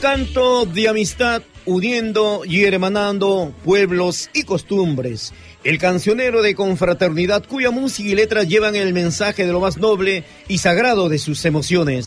Canto 0.00 0.64
de 0.64 0.88
amistad 0.88 1.42
uniendo 1.66 2.42
y 2.46 2.64
hermanando 2.64 3.52
pueblos 3.64 4.30
y 4.32 4.44
costumbres. 4.44 5.34
El 5.62 5.78
cancionero 5.78 6.40
de 6.40 6.54
confraternidad 6.54 7.44
cuya 7.46 7.70
música 7.70 8.08
y 8.08 8.14
letras 8.14 8.48
llevan 8.48 8.76
el 8.76 8.94
mensaje 8.94 9.46
de 9.46 9.52
lo 9.52 9.60
más 9.60 9.76
noble 9.76 10.24
y 10.48 10.58
sagrado 10.58 11.10
de 11.10 11.18
sus 11.18 11.44
emociones. 11.44 12.06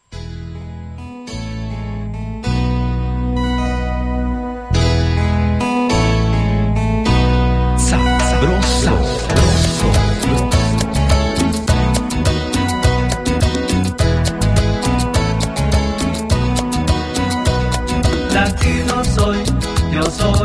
Yo 20.19 20.40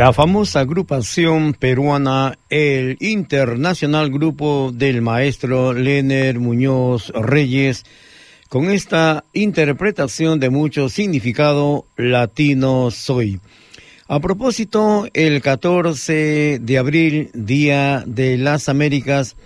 La 0.00 0.14
famosa 0.14 0.60
agrupación 0.60 1.52
peruana, 1.52 2.38
el 2.48 2.96
Internacional 3.00 4.10
Grupo 4.10 4.72
del 4.72 5.02
Maestro 5.02 5.74
Lener 5.74 6.38
Muñoz 6.38 7.10
Reyes, 7.10 7.84
con 8.48 8.70
esta 8.70 9.24
interpretación 9.34 10.40
de 10.40 10.48
mucho 10.48 10.88
significado 10.88 11.84
latino 11.98 12.90
soy. 12.90 13.40
A 14.08 14.20
propósito, 14.20 15.06
el 15.12 15.42
14 15.42 16.60
de 16.62 16.78
abril, 16.78 17.30
Día 17.34 18.02
de 18.06 18.38
las 18.38 18.70
Américas, 18.70 19.36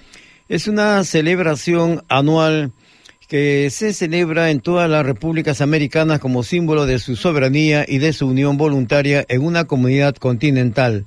es 0.49 0.69
una 0.69 1.03
celebración 1.03 2.05
anual 2.09 2.71
que 3.29 3.69
se 3.71 3.93
celebra 3.95 4.51
en 4.51 4.61
todas 4.61 4.89
las 4.89 5.05
repúblicas 5.05 5.61
americanas 5.61 6.21
como 6.21 6.43
símbolo 6.43 6.87
de 6.87 6.99
su 6.99 7.17
soberanía 7.17 7.85
y 7.89 7.99
de 7.99 8.13
su 8.13 8.27
unión 8.27 8.57
voluntaria 8.57 9.25
en 9.29 9.43
una 9.43 9.65
comunidad 9.65 10.15
continental. 10.17 11.05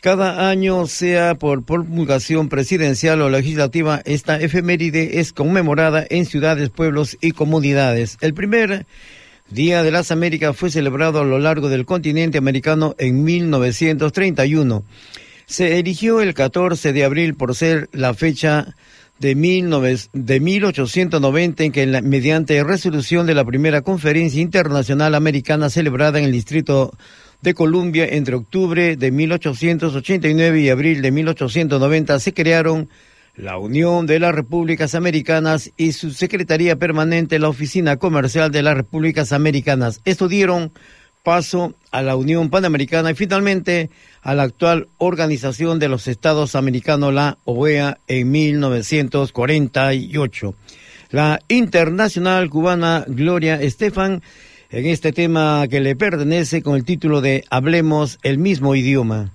Cada 0.00 0.48
año, 0.48 0.86
sea 0.86 1.34
por 1.34 1.64
promulgación 1.64 2.48
presidencial 2.48 3.20
o 3.20 3.30
legislativa, 3.30 4.00
esta 4.04 4.40
efeméride 4.40 5.18
es 5.18 5.32
conmemorada 5.32 6.06
en 6.08 6.24
ciudades, 6.24 6.70
pueblos 6.70 7.16
y 7.20 7.32
comunidades. 7.32 8.16
El 8.20 8.32
primer 8.32 8.86
Día 9.50 9.82
de 9.82 9.90
las 9.90 10.10
Américas 10.10 10.54
fue 10.54 10.70
celebrado 10.70 11.20
a 11.20 11.24
lo 11.24 11.38
largo 11.38 11.70
del 11.70 11.86
continente 11.86 12.36
americano 12.36 12.94
en 12.98 13.24
1931. 13.24 14.84
Se 15.46 15.78
eligió 15.78 16.20
el 16.20 16.34
14 16.34 16.92
de 16.92 17.04
abril 17.04 17.34
por 17.34 17.54
ser 17.54 17.88
la 17.92 18.12
fecha 18.12 18.76
de, 19.18 19.34
19, 19.34 19.96
de 20.12 20.40
1890 20.40 21.64
en 21.64 21.72
que 21.72 21.86
mediante 22.02 22.62
resolución 22.62 23.26
de 23.26 23.34
la 23.34 23.44
primera 23.44 23.82
conferencia 23.82 24.40
internacional 24.40 25.14
americana 25.14 25.70
celebrada 25.70 26.18
en 26.18 26.24
el 26.24 26.32
Distrito 26.32 26.92
de 27.42 27.54
Columbia 27.54 28.06
entre 28.06 28.34
octubre 28.34 28.96
de 28.96 29.10
1889 29.10 30.60
y 30.60 30.68
abril 30.70 31.02
de 31.02 31.10
1890 31.10 32.18
se 32.18 32.34
crearon 32.34 32.88
la 33.36 33.56
Unión 33.56 34.06
de 34.06 34.18
las 34.18 34.34
Repúblicas 34.34 34.96
Americanas 34.96 35.70
y 35.76 35.92
su 35.92 36.10
Secretaría 36.10 36.76
Permanente, 36.76 37.38
la 37.38 37.48
Oficina 37.48 37.96
Comercial 37.96 38.50
de 38.50 38.62
las 38.62 38.76
Repúblicas 38.76 39.32
Americanas. 39.32 40.00
Esto 40.04 40.26
dieron 40.26 40.72
paso 41.22 41.74
a 41.92 42.02
la 42.02 42.16
Unión 42.16 42.50
Panamericana 42.50 43.12
y 43.12 43.14
finalmente 43.14 43.90
a 44.28 44.34
la 44.34 44.42
actual 44.42 44.88
Organización 44.98 45.78
de 45.78 45.88
los 45.88 46.06
Estados 46.06 46.54
Americanos, 46.54 47.14
la 47.14 47.38
OEA, 47.46 47.96
en 48.08 48.30
1948. 48.30 50.54
La 51.08 51.40
internacional 51.48 52.50
cubana 52.50 53.06
Gloria 53.08 53.58
Estefan 53.58 54.22
en 54.68 54.84
este 54.84 55.14
tema 55.14 55.64
que 55.70 55.80
le 55.80 55.96
pertenece 55.96 56.60
con 56.60 56.76
el 56.76 56.84
título 56.84 57.22
de 57.22 57.46
Hablemos 57.48 58.18
el 58.22 58.36
mismo 58.36 58.74
idioma. 58.74 59.32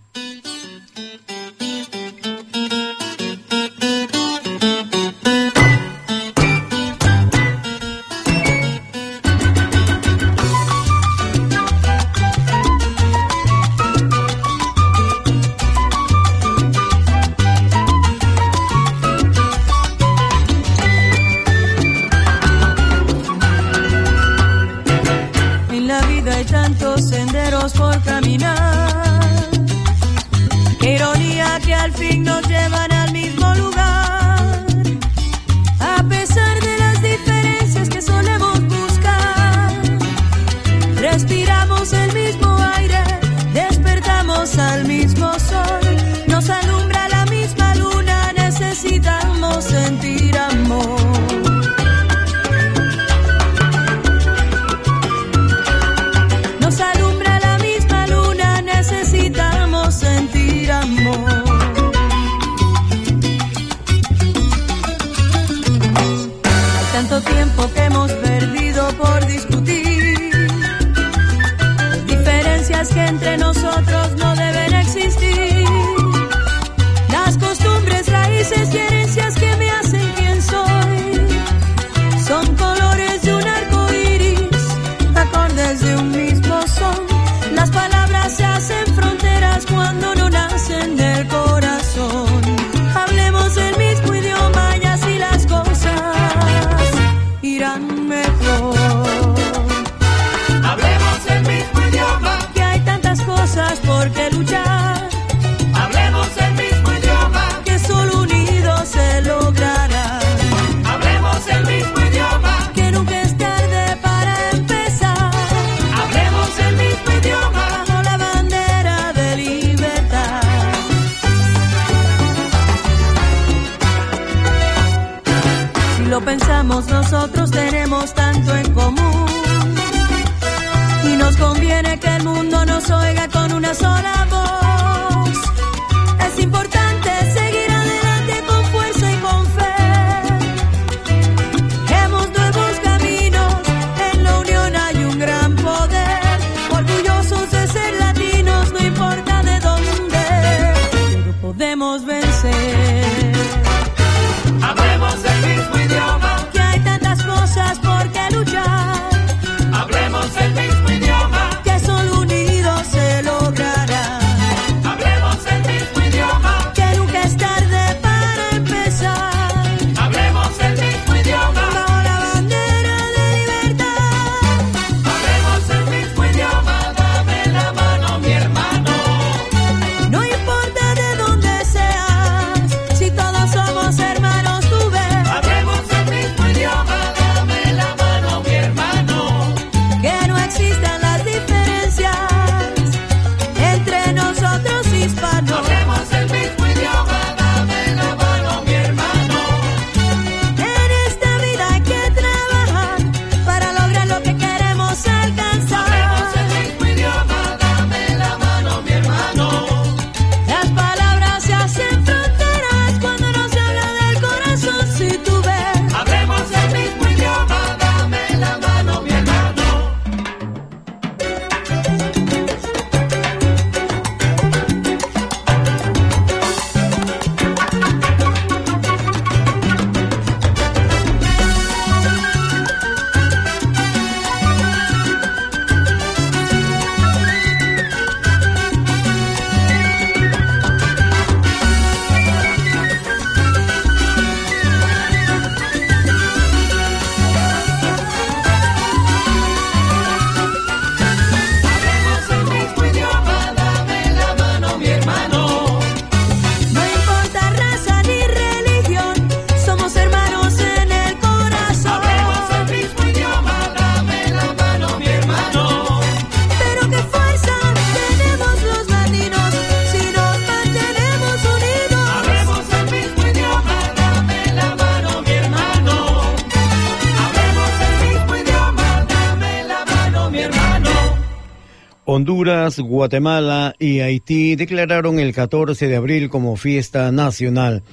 Guatemala 282.72 283.76
y 283.80 284.00
Haití 284.00 284.56
declararon 284.56 285.20
el 285.20 285.34
14 285.34 285.88
de 285.88 285.96
abril 285.96 286.30
como 286.30 286.56
fiesta 286.56 287.12
nacional. 287.12 287.84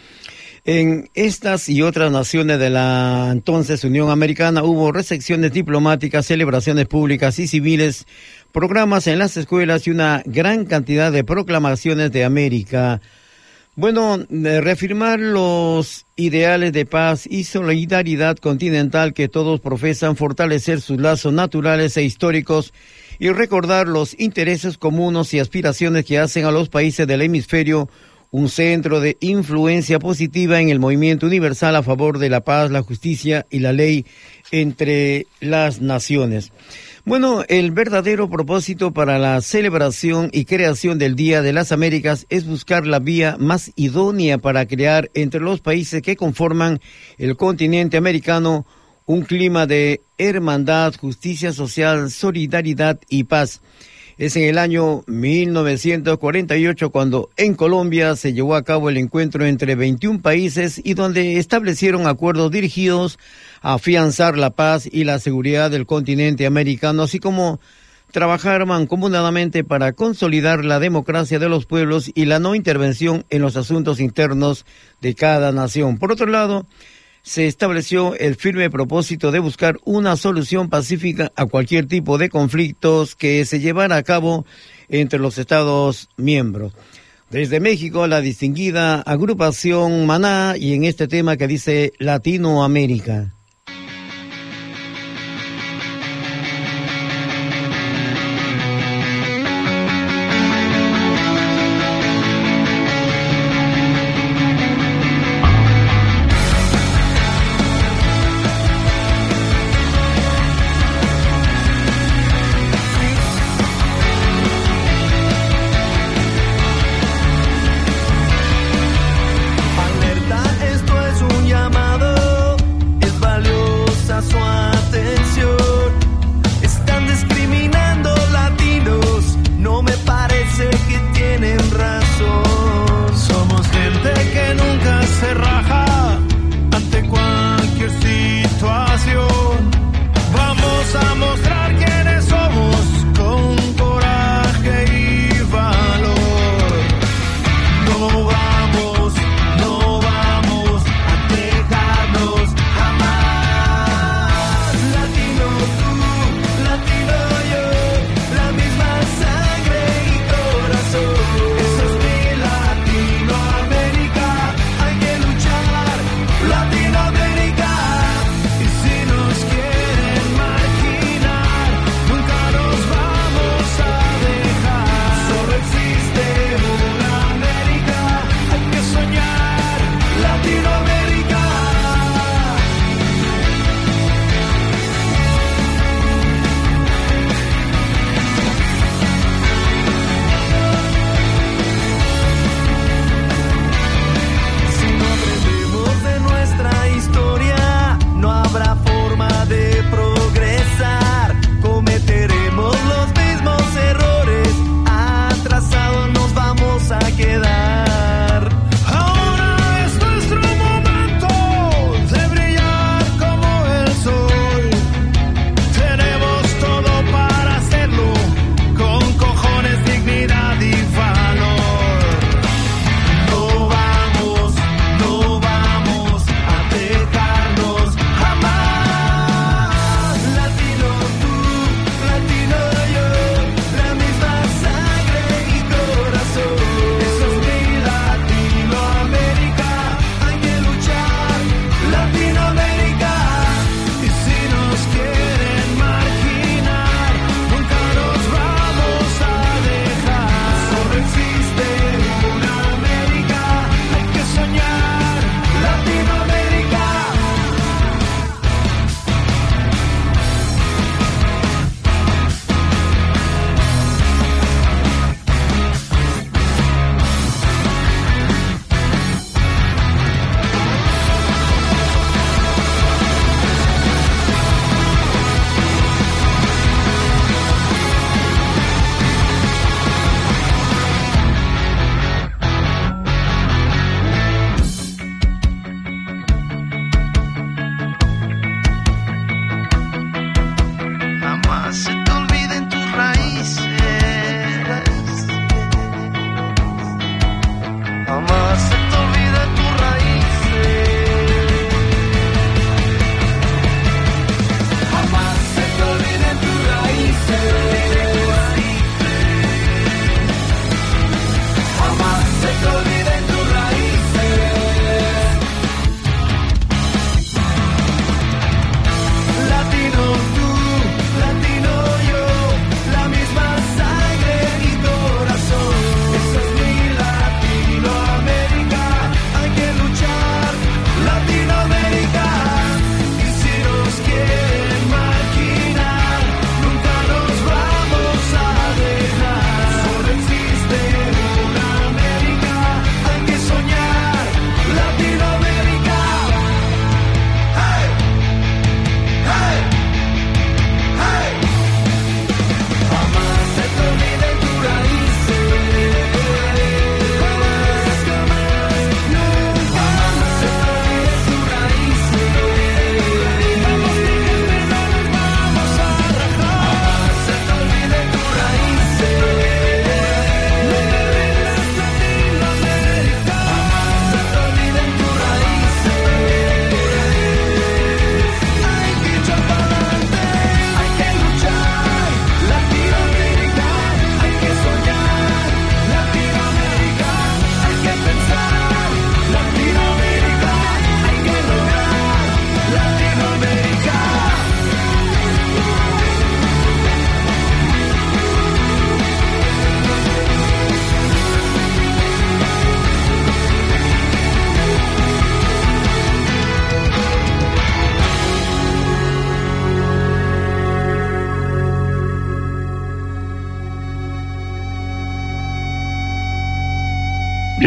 En 0.65 1.11
estas 1.15 1.69
y 1.69 1.83
otras 1.83 2.13
naciones 2.13 2.59
de 2.59 2.71
la 2.71 3.31
entonces 3.33 3.83
Unión 3.83 4.11
Americana 4.11 4.63
hubo 4.63 4.93
recepciones 4.93 5.53
diplomáticas, 5.53 6.27
celebraciones 6.27 6.87
públicas 6.87 7.39
y 7.39 7.49
civiles, 7.49 8.07
programas 8.53 9.07
en 9.07 9.19
las 9.19 9.37
escuelas 9.37 9.87
y 9.87 9.91
una 9.91 10.23
gran 10.27 10.67
cantidad 10.67 11.11
de 11.11 11.25
proclamaciones 11.25 12.13
de 12.13 12.25
América. 12.25 13.01
Bueno, 13.75 14.19
reafirmar 14.29 15.19
los 15.21 16.05
ideales 16.15 16.73
de 16.73 16.85
paz 16.85 17.27
y 17.27 17.45
solidaridad 17.45 18.37
continental 18.37 19.15
que 19.15 19.29
todos 19.29 19.61
profesan, 19.61 20.17
fortalecer 20.17 20.83
sus 20.83 21.01
lazos 21.01 21.33
naturales 21.33 21.97
e 21.97 22.03
históricos 22.03 22.75
y 23.21 23.29
recordar 23.29 23.87
los 23.87 24.19
intereses 24.19 24.79
comunes 24.79 25.33
y 25.35 25.39
aspiraciones 25.39 26.07
que 26.07 26.19
hacen 26.19 26.47
a 26.47 26.51
los 26.51 26.71
países 26.71 27.07
del 27.07 27.21
hemisferio 27.21 27.91
un 28.31 28.49
centro 28.49 29.01
de 29.01 29.19
influencia 29.21 29.99
positiva 29.99 30.61
en 30.61 30.71
el 30.71 30.79
movimiento 30.79 31.27
universal 31.27 31.77
a 31.77 31.83
favor 31.83 32.19
de 32.19 32.31
la 32.31 32.41
paz, 32.41 32.71
la 32.71 32.83
justicia 32.83 33.47
y 33.51 33.59
la 33.59 33.73
ley 33.73 34.07
entre 34.53 35.27
las 35.41 35.83
naciones. 35.83 36.51
Bueno, 37.05 37.45
el 37.49 37.73
verdadero 37.73 38.31
propósito 38.31 38.93
para 38.93 39.19
la 39.19 39.41
celebración 39.43 40.31
y 40.33 40.47
creación 40.47 40.99
del 40.99 41.15
Día 41.15 41.43
de 41.43 41.53
las 41.53 41.73
Américas 41.73 42.27
es 42.31 42.47
buscar 42.47 42.87
la 42.87 43.01
vía 43.01 43.37
más 43.39 43.73
idónea 43.77 44.39
para 44.39 44.65
crear 44.67 45.11
entre 45.13 45.41
los 45.41 45.61
países 45.61 46.01
que 46.01 46.17
conforman 46.17 46.81
el 47.19 47.37
continente 47.37 47.99
americano 47.99 48.65
un 49.07 49.23
clima 49.23 49.67
de 49.67 50.03
hermandad, 50.19 50.95
justicia 50.95 51.53
social, 51.53 52.11
solidaridad 52.11 53.01
y 53.09 53.25
paz. 53.25 53.61
Es 54.21 54.37
en 54.37 54.45
el 54.45 54.59
año 54.59 55.03
1948 55.07 56.91
cuando 56.91 57.31
en 57.39 57.55
Colombia 57.55 58.17
se 58.17 58.35
llevó 58.35 58.55
a 58.55 58.65
cabo 58.65 58.91
el 58.91 58.99
encuentro 58.99 59.47
entre 59.47 59.77
21 59.77 60.21
países 60.21 60.79
y 60.85 60.93
donde 60.93 61.39
establecieron 61.39 62.07
acuerdos 62.07 62.51
dirigidos 62.51 63.19
a 63.63 63.75
afianzar 63.75 64.37
la 64.37 64.51
paz 64.51 64.87
y 64.93 65.05
la 65.05 65.21
seguridad 65.21 65.71
del 65.71 65.87
continente 65.87 66.45
americano, 66.45 67.05
así 67.05 67.19
como 67.19 67.61
trabajar 68.11 68.67
mancomunadamente 68.67 69.65
para 69.65 69.93
consolidar 69.93 70.65
la 70.67 70.81
democracia 70.81 71.39
de 71.39 71.49
los 71.49 71.65
pueblos 71.65 72.11
y 72.15 72.27
la 72.27 72.39
no 72.41 72.55
intervención 72.55 73.25
en 73.31 73.41
los 73.41 73.57
asuntos 73.57 74.01
internos 74.01 74.67
de 75.01 75.15
cada 75.15 75.51
nación. 75.51 75.97
Por 75.97 76.13
otro 76.13 76.27
lado, 76.27 76.67
se 77.23 77.47
estableció 77.47 78.15
el 78.15 78.37
firme 78.37 78.71
propósito 78.71 79.31
de 79.31 79.39
buscar 79.39 79.79
una 79.85 80.17
solución 80.17 80.69
pacífica 80.69 81.33
a 81.37 81.47
cualquier 81.47 81.87
tipo 81.87 82.19
de 82.19 82.29
conflictos 82.29 83.15
que 83.15 83.45
se 83.45 83.61
llevara 83.61 83.97
a 83.97 84.03
cabo 84.03 84.47
entre 84.89 85.19
los 85.19 85.39
Estados 85.39 86.09
miembros. 86.17 86.73
Desde 87.31 87.61
México, 87.61 88.07
la 88.07 88.21
distinguida 88.21 89.03
agrupación 89.03 90.05
Maná 90.07 90.55
y 90.59 90.75
en 90.75 90.85
este 90.85 91.07
tema 91.07 91.37
que 91.37 91.47
dice 91.47 91.93
Latinoamérica. 91.99 93.35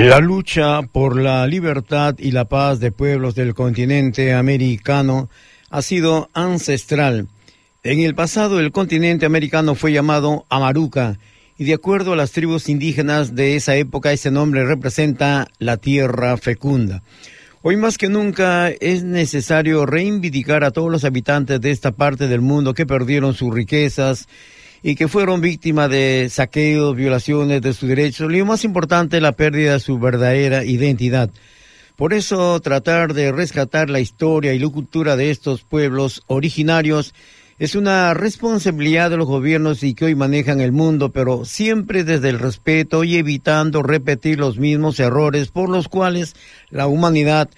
La 0.03 0.19
lucha 0.19 0.81
por 0.81 1.17
la 1.17 1.47
libertad 1.47 2.15
y 2.19 2.31
la 2.31 2.43
paz 2.43 2.81
de 2.81 2.91
pueblos 2.91 3.35
del 3.35 3.53
continente 3.53 4.33
americano 4.33 5.29
ha 5.69 5.81
sido 5.81 6.29
ancestral. 6.33 7.29
En 7.83 8.01
el 8.01 8.13
pasado 8.13 8.59
el 8.59 8.73
continente 8.73 9.25
americano 9.25 9.75
fue 9.75 9.93
llamado 9.93 10.45
Amaruca 10.49 11.19
y 11.57 11.63
de 11.63 11.75
acuerdo 11.75 12.11
a 12.11 12.15
las 12.17 12.33
tribus 12.33 12.67
indígenas 12.67 13.33
de 13.33 13.55
esa 13.55 13.77
época 13.77 14.11
ese 14.11 14.29
nombre 14.29 14.65
representa 14.65 15.47
la 15.57 15.77
tierra 15.77 16.35
fecunda. 16.35 17.01
Hoy 17.61 17.77
más 17.77 17.97
que 17.97 18.09
nunca 18.09 18.71
es 18.71 19.05
necesario 19.05 19.85
reivindicar 19.85 20.65
a 20.65 20.71
todos 20.71 20.91
los 20.91 21.05
habitantes 21.05 21.61
de 21.61 21.71
esta 21.71 21.93
parte 21.93 22.27
del 22.27 22.41
mundo 22.41 22.73
que 22.73 22.85
perdieron 22.85 23.35
sus 23.35 23.53
riquezas 23.53 24.27
y 24.83 24.95
que 24.95 25.07
fueron 25.07 25.39
víctimas 25.39 25.89
de 25.89 26.27
saqueos, 26.29 26.95
violaciones 26.95 27.61
de 27.61 27.73
sus 27.73 27.87
derechos, 27.87 28.29
lo 28.29 28.45
más 28.45 28.65
importante, 28.65 29.21
la 29.21 29.31
pérdida 29.31 29.73
de 29.73 29.79
su 29.79 29.97
verdadera 29.97 30.65
identidad. 30.65 31.29
Por 31.95 32.13
eso, 32.13 32.59
tratar 32.59 33.13
de 33.13 33.31
rescatar 33.31 33.89
la 33.89 34.01
historia 34.01 34.53
y 34.53 34.59
la 34.59 34.67
cultura 34.67 35.15
de 35.15 35.31
estos 35.31 35.63
pueblos 35.63 36.23
originarios 36.27 37.13
es 37.59 37.75
una 37.75 38.13
responsabilidad 38.13 39.09
de 39.09 39.15
los 39.15 39.27
gobiernos 39.27 39.83
y 39.83 39.93
que 39.93 40.05
hoy 40.05 40.15
manejan 40.15 40.59
el 40.59 40.73
mundo, 40.73 41.13
pero 41.13 41.45
siempre 41.45 42.03
desde 42.03 42.29
el 42.29 42.39
respeto 42.39 43.05
y 43.05 43.15
evitando 43.15 43.83
repetir 43.83 44.37
los 44.37 44.57
mismos 44.57 44.99
errores 44.99 45.47
por 45.47 45.69
los 45.69 45.87
cuales 45.87 46.35
la 46.71 46.87
humanidad 46.87 47.49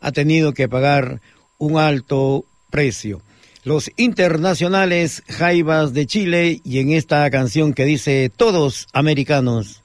ha 0.00 0.12
tenido 0.12 0.52
que 0.52 0.68
pagar 0.68 1.22
un 1.56 1.78
alto 1.78 2.44
precio 2.68 3.22
los 3.64 3.90
internacionales 3.96 5.22
Jaivas 5.26 5.92
de 5.94 6.06
Chile 6.06 6.60
y 6.64 6.78
en 6.78 6.90
esta 6.92 7.28
canción 7.30 7.72
que 7.72 7.84
dice 7.84 8.30
Todos 8.34 8.86
Americanos. 8.92 9.83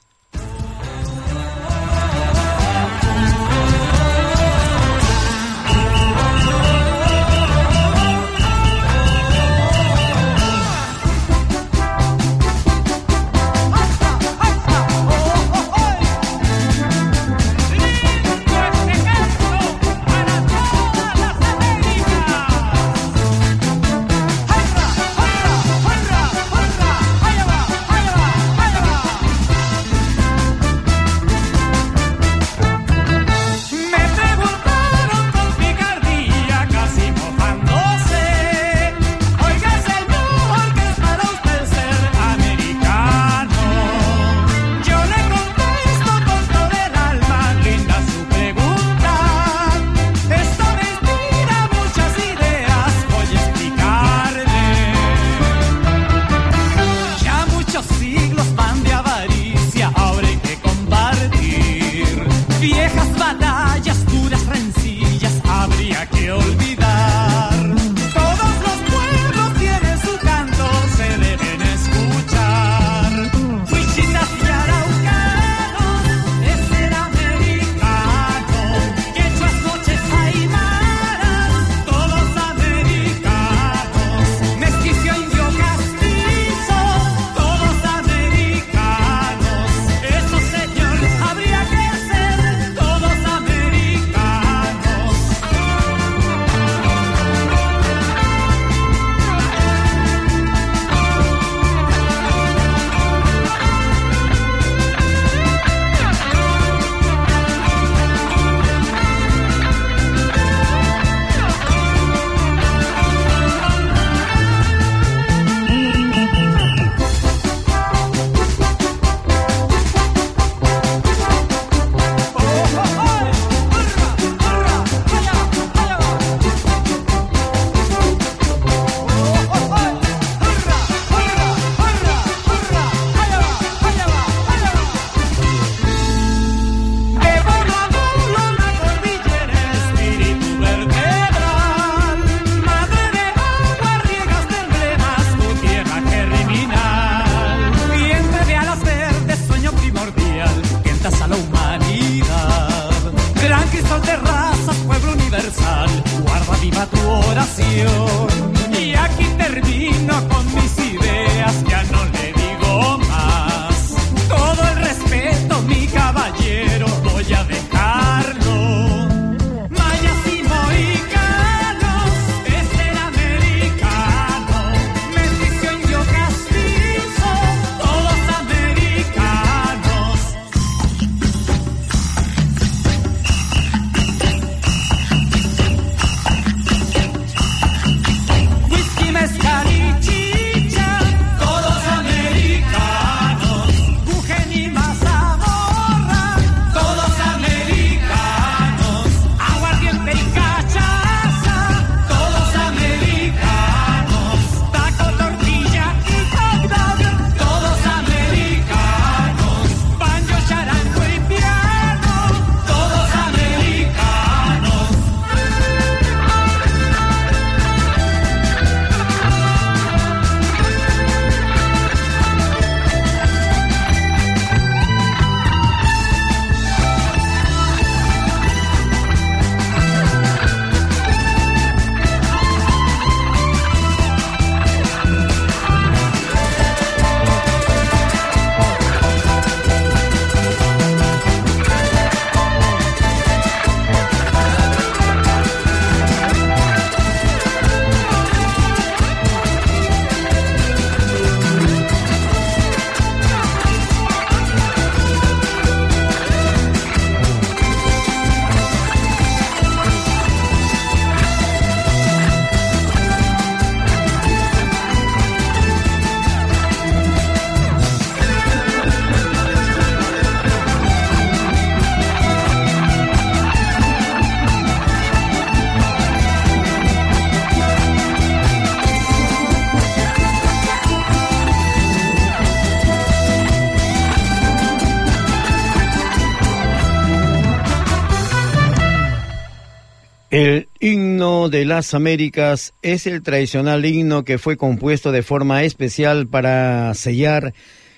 De 291.60 291.66
las 291.66 291.92
Américas 291.92 292.72
es 292.80 293.06
el 293.06 293.22
tradicional 293.22 293.84
himno 293.84 294.24
que 294.24 294.38
fue 294.38 294.56
compuesto 294.56 295.12
de 295.12 295.22
forma 295.22 295.62
especial 295.62 296.26
para 296.26 296.94
sellar 296.94 297.52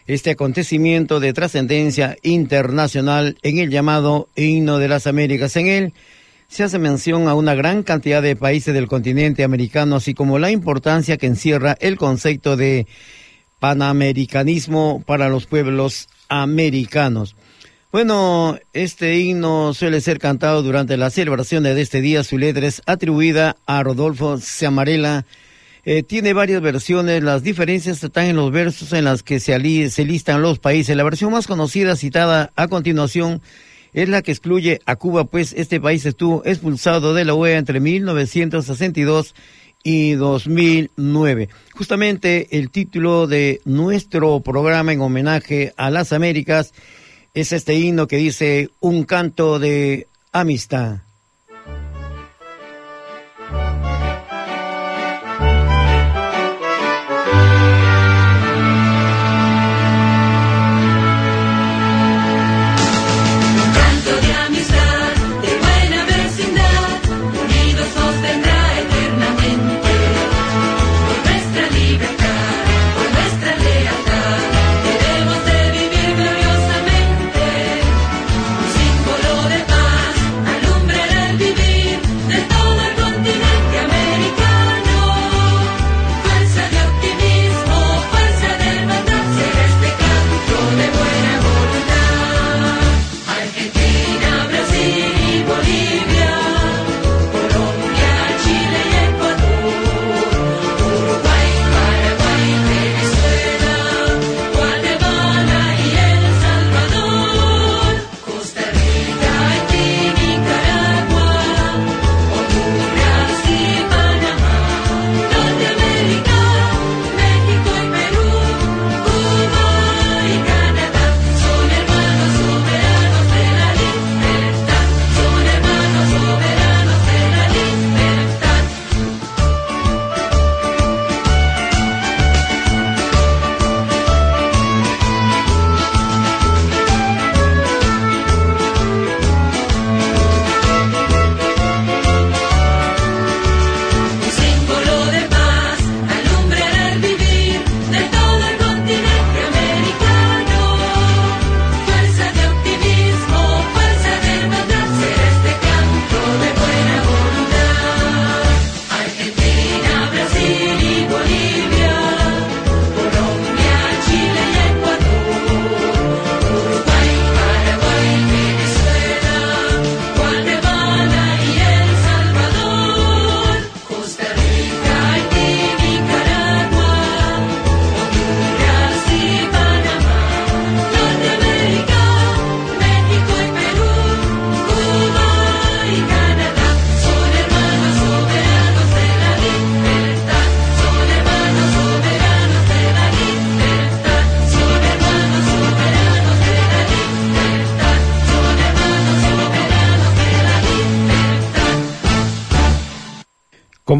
este 0.08 0.32
acontecimiento 0.32 1.20
de 1.20 1.32
trascendencia 1.32 2.16
internacional 2.24 3.38
en 3.44 3.58
el 3.58 3.70
llamado 3.70 4.28
himno 4.34 4.78
de 4.78 4.88
las 4.88 5.06
Américas. 5.06 5.54
En 5.54 5.68
él 5.68 5.94
se 6.48 6.64
hace 6.64 6.80
mención 6.80 7.28
a 7.28 7.34
una 7.34 7.54
gran 7.54 7.84
cantidad 7.84 8.20
de 8.20 8.34
países 8.34 8.74
del 8.74 8.88
continente 8.88 9.44
americano, 9.44 9.94
así 9.94 10.12
como 10.12 10.40
la 10.40 10.50
importancia 10.50 11.16
que 11.16 11.28
encierra 11.28 11.76
el 11.78 11.98
concepto 11.98 12.56
de 12.56 12.88
panamericanismo 13.60 15.04
para 15.06 15.28
los 15.28 15.46
pueblos 15.46 16.08
americanos. 16.28 17.36
Bueno, 17.92 18.58
este 18.72 19.18
himno 19.18 19.74
suele 19.74 20.00
ser 20.00 20.18
cantado 20.18 20.62
durante 20.62 20.96
las 20.96 21.12
celebraciones 21.12 21.74
de 21.74 21.82
este 21.82 22.00
día. 22.00 22.24
Su 22.24 22.38
letra 22.38 22.66
es 22.66 22.80
atribuida 22.86 23.56
a 23.66 23.82
Rodolfo 23.82 24.38
Ciamarela. 24.38 25.26
Eh, 25.84 26.02
tiene 26.02 26.32
varias 26.32 26.62
versiones. 26.62 27.22
Las 27.22 27.42
diferencias 27.42 28.02
están 28.02 28.28
en 28.28 28.36
los 28.36 28.50
versos 28.50 28.94
en 28.94 29.04
las 29.04 29.22
que 29.22 29.40
se, 29.40 29.90
se 29.90 30.04
listan 30.06 30.40
los 30.40 30.58
países. 30.58 30.96
La 30.96 31.04
versión 31.04 31.32
más 31.32 31.46
conocida 31.46 31.94
citada 31.94 32.50
a 32.56 32.66
continuación 32.68 33.42
es 33.92 34.08
la 34.08 34.22
que 34.22 34.32
excluye 34.32 34.80
a 34.86 34.96
Cuba, 34.96 35.24
pues 35.24 35.52
este 35.52 35.78
país 35.78 36.06
estuvo 36.06 36.42
expulsado 36.46 37.12
de 37.12 37.26
la 37.26 37.34
OEA 37.34 37.58
entre 37.58 37.78
1962 37.78 39.34
y 39.84 40.12
2009. 40.12 41.50
Justamente 41.74 42.58
el 42.58 42.70
título 42.70 43.26
de 43.26 43.60
nuestro 43.66 44.40
programa 44.40 44.94
en 44.94 45.02
homenaje 45.02 45.74
a 45.76 45.90
las 45.90 46.14
Américas 46.14 46.72
es 47.34 47.52
este 47.52 47.74
himno 47.74 48.06
que 48.06 48.16
dice 48.16 48.70
un 48.80 49.04
canto 49.04 49.58
de 49.58 50.06
amistad. 50.32 50.98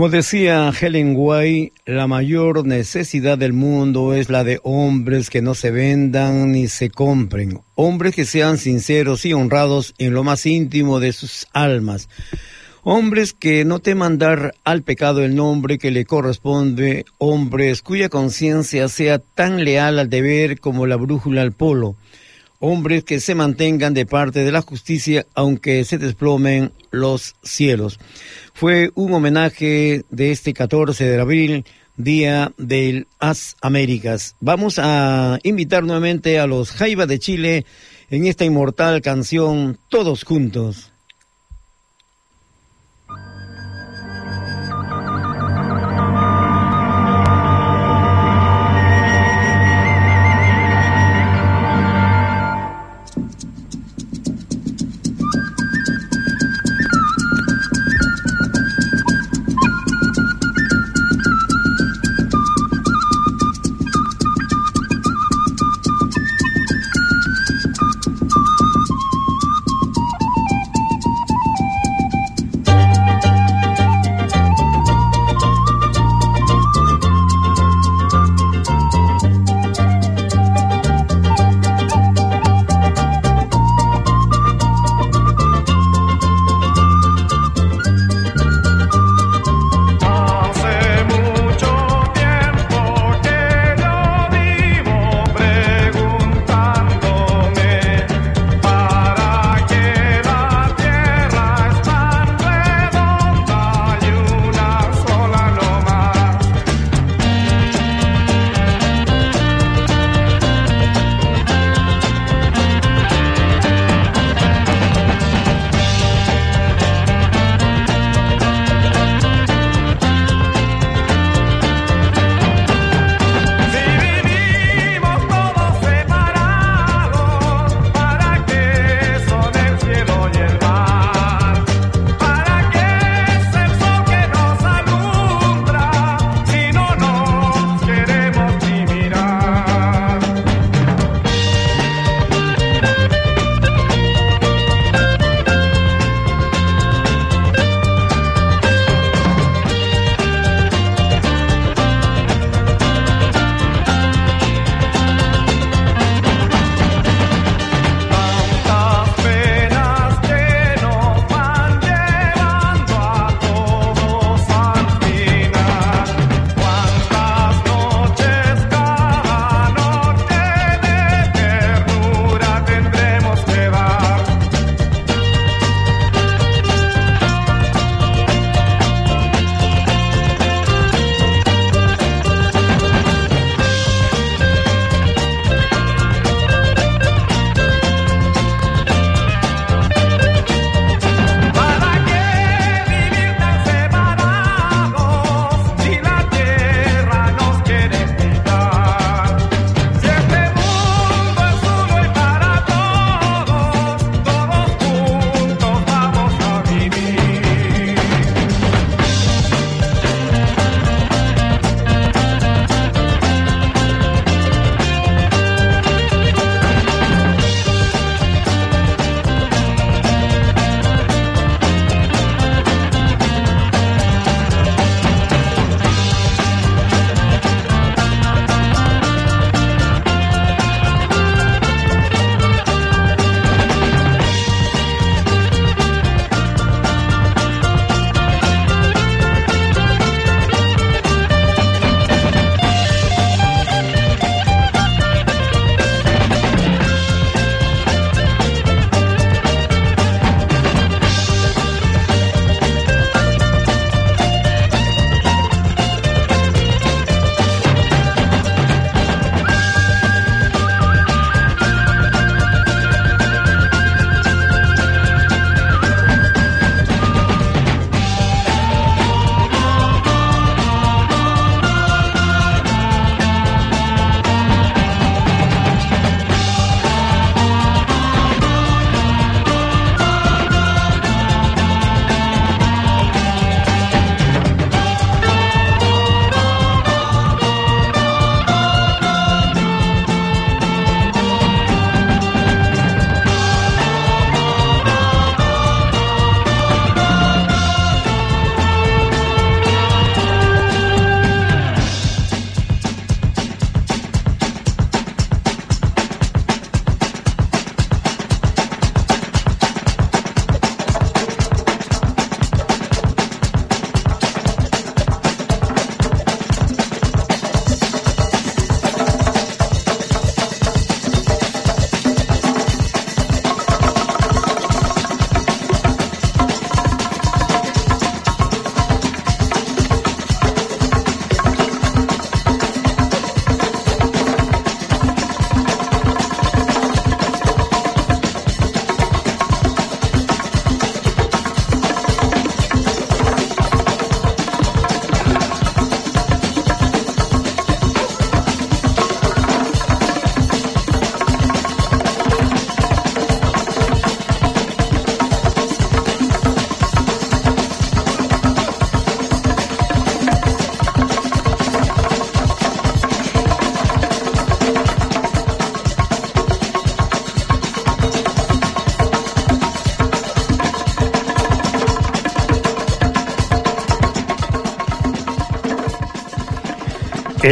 Como 0.03 0.11
decía 0.11 0.73
Helen 0.73 1.15
White, 1.17 1.75
la 1.87 2.09
mayor 2.09 2.67
necesidad 2.67 3.39
del 3.39 3.53
mundo 3.53 4.15
es 4.15 4.31
la 4.31 4.43
de 4.43 4.59
hombres 4.65 5.31
que 5.31 5.43
no 5.43 5.55
se 5.55 5.71
vendan 5.71 6.51
ni 6.51 6.67
se 6.67 6.91
compren, 6.91 7.61
hombres 7.77 8.13
que 8.13 8.25
sean 8.25 8.59
sinceros 8.59 9.25
y 9.27 9.33
honrados 9.33 9.95
en 9.99 10.13
lo 10.13 10.25
más 10.25 10.45
íntimo 10.45 10.99
de 10.99 11.13
sus 11.13 11.47
almas, 11.53 12.09
hombres 12.83 13.33
que 13.33 13.65
no 13.65 13.79
teman 13.79 14.19
dar 14.19 14.57
al 14.65 14.83
pecado 14.83 15.23
el 15.23 15.37
nombre 15.37 15.79
que 15.79 15.93
le 15.93 16.05
corresponde, 16.05 17.05
hombres 17.19 17.81
cuya 17.81 18.09
conciencia 18.09 18.89
sea 18.89 19.21
tan 19.21 19.65
leal 19.65 20.01
al 20.01 20.11
deber 20.11 20.59
como 20.59 20.89
la 20.89 20.97
brújula 20.97 21.43
al 21.43 21.53
polo, 21.53 21.95
hombres 22.63 23.03
que 23.03 23.19
se 23.19 23.35
mantengan 23.35 23.93
de 23.93 24.07
parte 24.07 24.45
de 24.45 24.53
la 24.53 24.63
justicia 24.63 25.27
aunque 25.35 25.85
se 25.85 25.99
desplomen 25.99 26.73
los 26.93 27.35
cielos. 27.43 27.99
Fue 28.55 28.93
un 28.95 29.13
homenaje 29.13 30.05
de 30.11 30.31
este 30.31 30.55
14 30.55 31.05
de 31.05 31.21
abril, 31.21 31.65
Día 31.97 32.53
del 32.57 33.09
As 33.19 33.57
Américas. 33.61 34.37
Vamos 34.41 34.79
a 34.79 35.41
invitar 35.43 35.83
nuevamente 35.83 36.39
a 36.39 36.47
los 36.47 36.71
Jaiba 36.71 37.07
de 37.07 37.19
Chile 37.19 37.67
en 38.11 38.27
esta 38.27 38.45
inmortal 38.45 39.03
canción 39.03 39.77
Todos 39.89 40.23
Juntos. 40.23 40.92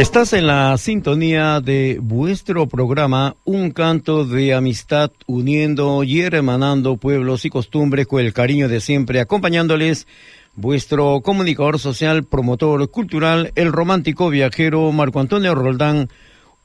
Estás 0.01 0.33
en 0.33 0.47
la 0.47 0.75
sintonía 0.79 1.61
de 1.61 1.99
vuestro 2.01 2.67
programa 2.67 3.35
Un 3.43 3.69
canto 3.69 4.25
de 4.25 4.55
amistad 4.55 5.11
uniendo 5.27 6.03
y 6.03 6.21
hermanando 6.21 6.97
pueblos 6.97 7.45
y 7.45 7.51
costumbres 7.51 8.07
con 8.07 8.19
el 8.19 8.33
cariño 8.33 8.67
de 8.67 8.81
siempre, 8.81 9.19
acompañándoles 9.19 10.07
vuestro 10.55 11.21
comunicador 11.21 11.77
social, 11.77 12.23
promotor 12.23 12.89
cultural, 12.89 13.51
el 13.53 13.71
romántico 13.71 14.31
viajero 14.31 14.91
Marco 14.91 15.19
Antonio 15.19 15.53
Roldán, 15.53 16.09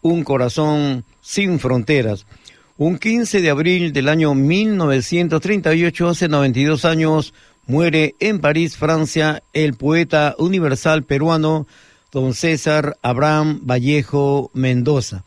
Un 0.01 0.25
corazón 0.25 1.05
sin 1.21 1.59
fronteras. 1.59 2.25
Un 2.79 2.97
15 2.97 3.43
de 3.43 3.51
abril 3.51 3.93
del 3.93 4.09
año 4.09 4.35
1938, 4.35 6.09
hace 6.09 6.29
92 6.29 6.87
años, 6.87 7.35
muere 7.67 8.15
en 8.19 8.41
París, 8.41 8.79
Francia, 8.79 9.43
el 9.53 9.75
poeta 9.75 10.35
universal 10.39 11.05
peruano 11.05 11.67
don 12.17 12.33
César 12.33 12.97
Abraham 13.03 13.61
Vallejo 13.63 14.51
Mendoza. 14.55 15.27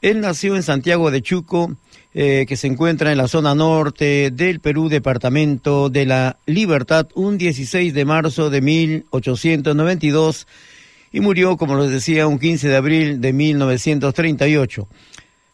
Él 0.00 0.22
nació 0.22 0.56
en 0.56 0.62
Santiago 0.62 1.10
de 1.10 1.20
Chuco, 1.20 1.76
eh, 2.14 2.46
que 2.48 2.56
se 2.56 2.68
encuentra 2.68 3.12
en 3.12 3.18
la 3.18 3.28
zona 3.28 3.54
norte 3.54 4.30
del 4.30 4.60
Perú, 4.60 4.88
departamento 4.88 5.90
de 5.90 6.06
la 6.06 6.38
Libertad, 6.46 7.06
un 7.14 7.36
16 7.36 7.92
de 7.92 8.04
marzo 8.06 8.48
de 8.48 8.62
1892 8.62 10.46
y 11.12 11.20
murió, 11.20 11.58
como 11.58 11.76
les 11.76 11.90
decía, 11.90 12.26
un 12.26 12.38
15 12.38 12.66
de 12.66 12.76
abril 12.76 13.20
de 13.20 13.34
1938. 13.34 14.88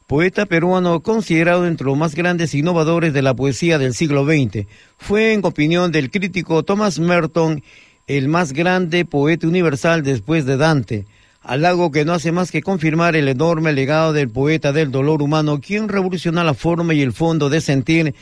Poeta 0.06 0.46
peruano 0.46 1.02
considerado 1.02 1.66
entre 1.66 1.86
los 1.86 1.98
más 1.98 2.14
grandes 2.14 2.54
innovadores 2.54 3.12
de 3.12 3.22
la 3.22 3.34
poesía 3.34 3.78
del 3.78 3.94
siglo 3.94 4.24
XX, 4.24 4.68
fue, 4.96 5.32
en 5.32 5.44
opinión 5.44 5.90
del 5.90 6.12
crítico 6.12 6.62
Thomas 6.62 7.00
Merton, 7.00 7.64
el 8.08 8.26
más 8.28 8.52
grande 8.52 9.04
poeta 9.04 9.46
universal 9.46 10.02
después 10.02 10.46
de 10.46 10.56
Dante, 10.56 11.06
halago 11.42 11.92
que 11.92 12.04
no 12.04 12.14
hace 12.14 12.32
más 12.32 12.50
que 12.50 12.62
confirmar 12.62 13.14
el 13.14 13.28
enorme 13.28 13.72
legado 13.72 14.12
del 14.12 14.30
poeta 14.30 14.72
del 14.72 14.90
dolor 14.90 15.22
humano, 15.22 15.60
quien 15.60 15.88
revolucionó 15.88 16.42
la 16.42 16.54
forma 16.54 16.94
y 16.94 17.02
el 17.02 17.12
fondo 17.12 17.50
de 17.50 17.60
sentir 17.60 18.14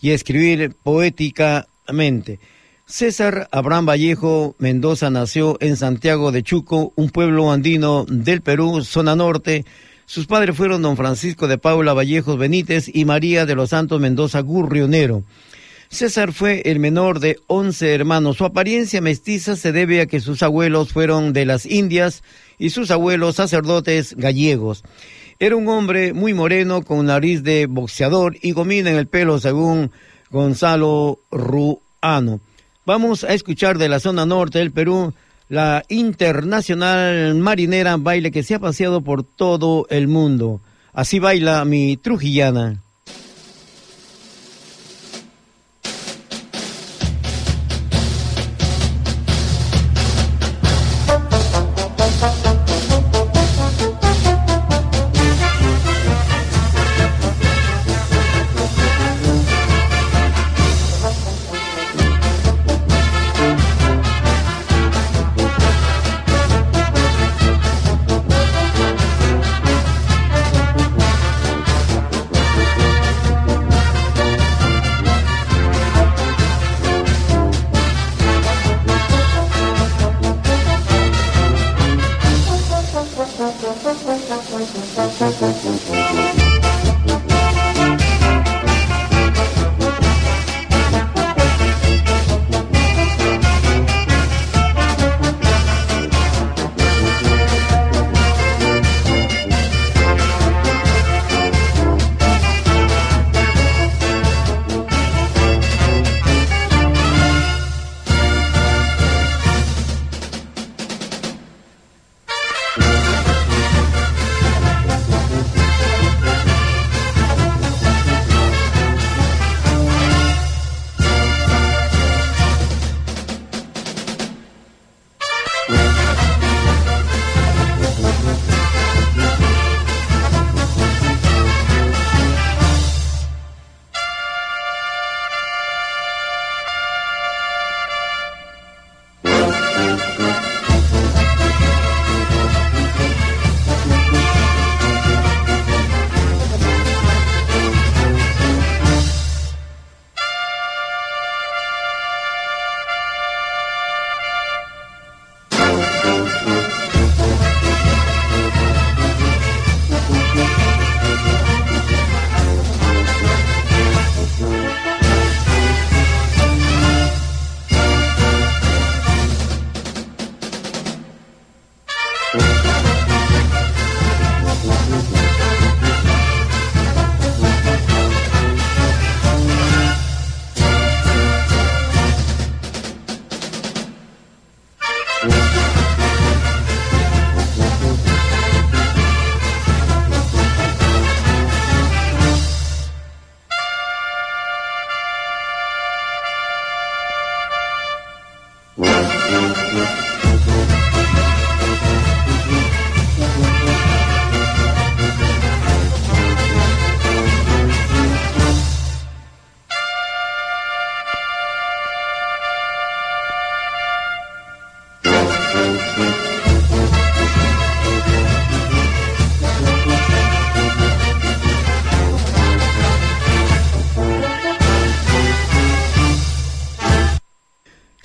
y 0.00 0.10
escribir 0.10 0.74
poéticamente. 0.82 2.38
César 2.86 3.48
Abraham 3.52 3.86
Vallejo 3.86 4.54
Mendoza 4.58 5.10
nació 5.10 5.56
en 5.60 5.76
Santiago 5.76 6.30
de 6.30 6.42
Chuco, 6.42 6.92
un 6.94 7.10
pueblo 7.10 7.50
andino 7.50 8.04
del 8.08 8.42
Perú, 8.42 8.84
zona 8.84 9.16
norte. 9.16 9.64
Sus 10.06 10.26
padres 10.26 10.56
fueron 10.56 10.82
don 10.82 10.96
Francisco 10.96 11.48
de 11.48 11.58
Paula 11.58 11.94
Vallejos 11.94 12.38
Benítez 12.38 12.90
y 12.92 13.04
María 13.04 13.46
de 13.46 13.54
los 13.54 13.70
Santos 13.70 14.00
Mendoza 14.00 14.40
Gurrionero. 14.40 15.24
César 15.92 16.32
fue 16.32 16.62
el 16.64 16.80
menor 16.80 17.20
de 17.20 17.38
once 17.48 17.92
hermanos. 17.92 18.38
Su 18.38 18.46
apariencia 18.46 19.02
mestiza 19.02 19.56
se 19.56 19.72
debe 19.72 20.00
a 20.00 20.06
que 20.06 20.20
sus 20.20 20.42
abuelos 20.42 20.90
fueron 20.90 21.34
de 21.34 21.44
las 21.44 21.66
Indias 21.66 22.22
y 22.58 22.70
sus 22.70 22.90
abuelos 22.90 23.36
sacerdotes 23.36 24.16
gallegos. 24.16 24.84
Era 25.38 25.54
un 25.54 25.68
hombre 25.68 26.14
muy 26.14 26.32
moreno 26.32 26.80
con 26.80 27.04
nariz 27.04 27.42
de 27.42 27.66
boxeador 27.66 28.38
y 28.40 28.52
gomina 28.52 28.88
en 28.88 28.96
el 28.96 29.06
pelo 29.06 29.38
según 29.38 29.90
Gonzalo 30.30 31.18
Ruano. 31.30 32.40
Vamos 32.86 33.22
a 33.22 33.34
escuchar 33.34 33.76
de 33.76 33.90
la 33.90 34.00
zona 34.00 34.24
norte 34.24 34.60
del 34.60 34.72
Perú 34.72 35.12
la 35.50 35.84
internacional 35.90 37.34
marinera 37.34 37.98
baile 37.98 38.30
que 38.30 38.42
se 38.42 38.54
ha 38.54 38.58
paseado 38.58 39.02
por 39.02 39.24
todo 39.24 39.86
el 39.90 40.08
mundo. 40.08 40.62
Así 40.94 41.18
baila 41.18 41.66
mi 41.66 41.98
trujillana. 41.98 42.80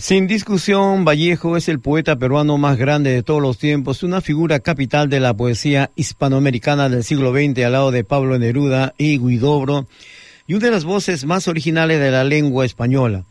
Sin 0.08 0.26
discusión, 0.26 1.03
Vallejo 1.03 1.58
es 1.58 1.68
el 1.68 1.82
poeta 1.82 2.16
peruano 2.16 2.58
más 2.58 2.78
grande 2.78 3.12
de 3.12 3.24
todos 3.24 3.41
los 3.41 3.58
tiempos, 3.58 4.03
una 4.03 4.22
figura 4.22 4.62
capital 4.62 5.10
de 5.10 5.20
la 5.20 5.34
poesía 5.34 5.91
hispanoamericana 5.97 6.88
del 6.88 7.03
siglo 7.03 7.34
XX 7.34 7.66
al 7.66 7.74
lado 7.74 7.91
de 7.91 8.05
Pablo 8.05 8.39
Neruda 8.39 8.93
y 8.97 9.18
Guidobro, 9.18 9.86
y 10.47 10.53
una 10.53 10.68
de 10.68 10.72
las 10.72 10.86
voces 10.86 11.26
más 11.26 11.49
originales 11.49 11.99
de 11.99 12.10
la 12.10 12.24
lengua 12.24 12.66
española. 12.66 13.26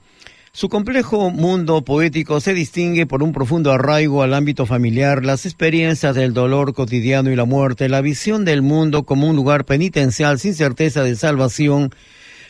Su 0.52 0.68
complejo 0.68 1.30
mundo 1.30 1.82
poético 1.82 2.40
se 2.40 2.52
distingue 2.52 3.06
por 3.06 3.22
un 3.22 3.32
profundo 3.32 3.72
arraigo 3.72 4.22
al 4.22 4.34
ámbito 4.34 4.66
familiar, 4.66 5.24
las 5.24 5.46
experiencias 5.46 6.14
del 6.14 6.34
dolor 6.34 6.74
cotidiano 6.74 7.30
y 7.30 7.36
la 7.36 7.46
muerte, 7.46 7.88
la 7.88 8.02
visión 8.02 8.44
del 8.44 8.60
mundo 8.60 9.04
como 9.04 9.30
un 9.30 9.36
lugar 9.36 9.64
penitencial 9.64 10.38
sin 10.38 10.52
certeza 10.52 11.02
de 11.02 11.16
salvación, 11.16 11.90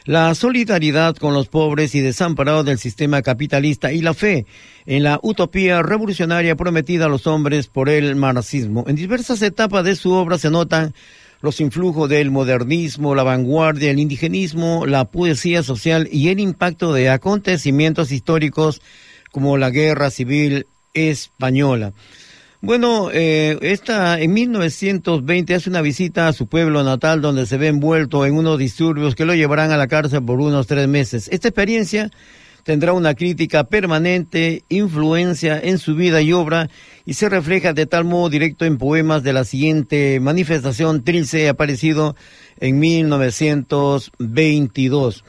la 0.06 0.32
solidaridad 0.36 1.16
con 1.16 1.34
los 1.34 1.48
pobres 1.48 1.94
y 1.96 2.00
desamparados 2.00 2.64
del 2.64 2.78
sistema 2.78 3.22
capitalista 3.22 3.92
y 3.92 4.00
la 4.00 4.14
fe 4.14 4.46
en 4.86 5.02
la 5.02 5.18
utopía 5.22 5.82
revolucionaria 5.82 6.54
prometida 6.54 7.06
a 7.06 7.08
los 7.08 7.26
hombres 7.26 7.66
por 7.66 7.88
el 7.88 8.14
marxismo. 8.14 8.84
En 8.86 8.94
diversas 8.94 9.42
etapas 9.42 9.84
de 9.84 9.96
su 9.96 10.12
obra 10.12 10.38
se 10.38 10.48
notan 10.48 10.94
los 11.40 11.60
influjos 11.60 12.08
del 12.08 12.30
modernismo, 12.30 13.16
la 13.16 13.24
vanguardia, 13.24 13.90
el 13.90 13.98
indigenismo, 13.98 14.86
la 14.86 15.06
poesía 15.06 15.64
social 15.64 16.08
y 16.10 16.28
el 16.28 16.38
impacto 16.38 16.92
de 16.92 17.10
acontecimientos 17.10 18.12
históricos 18.12 18.80
como 19.32 19.58
la 19.58 19.70
guerra 19.70 20.10
civil 20.10 20.66
española. 20.94 21.92
Bueno, 22.62 23.10
eh, 23.12 23.58
esta 23.60 24.18
en 24.18 24.32
1920 24.32 25.54
hace 25.54 25.68
una 25.68 25.82
visita 25.82 26.26
a 26.26 26.32
su 26.32 26.46
pueblo 26.46 26.82
natal 26.82 27.20
donde 27.20 27.44
se 27.46 27.58
ve 27.58 27.68
envuelto 27.68 28.24
en 28.24 28.34
unos 28.34 28.58
disturbios 28.58 29.14
que 29.14 29.26
lo 29.26 29.34
llevarán 29.34 29.72
a 29.72 29.76
la 29.76 29.88
cárcel 29.88 30.24
por 30.24 30.40
unos 30.40 30.66
tres 30.66 30.88
meses. 30.88 31.28
Esta 31.30 31.48
experiencia 31.48 32.10
tendrá 32.64 32.94
una 32.94 33.14
crítica 33.14 33.64
permanente, 33.64 34.64
influencia 34.70 35.60
en 35.60 35.76
su 35.78 35.94
vida 35.94 36.22
y 36.22 36.32
obra 36.32 36.70
y 37.04 37.12
se 37.14 37.28
refleja 37.28 37.74
de 37.74 37.86
tal 37.86 38.04
modo 38.04 38.30
directo 38.30 38.64
en 38.64 38.78
poemas 38.78 39.22
de 39.22 39.34
la 39.34 39.44
siguiente 39.44 40.18
manifestación 40.18 41.04
Trilce 41.04 41.48
aparecido 41.48 42.16
en 42.58 42.78
1922 42.78 45.24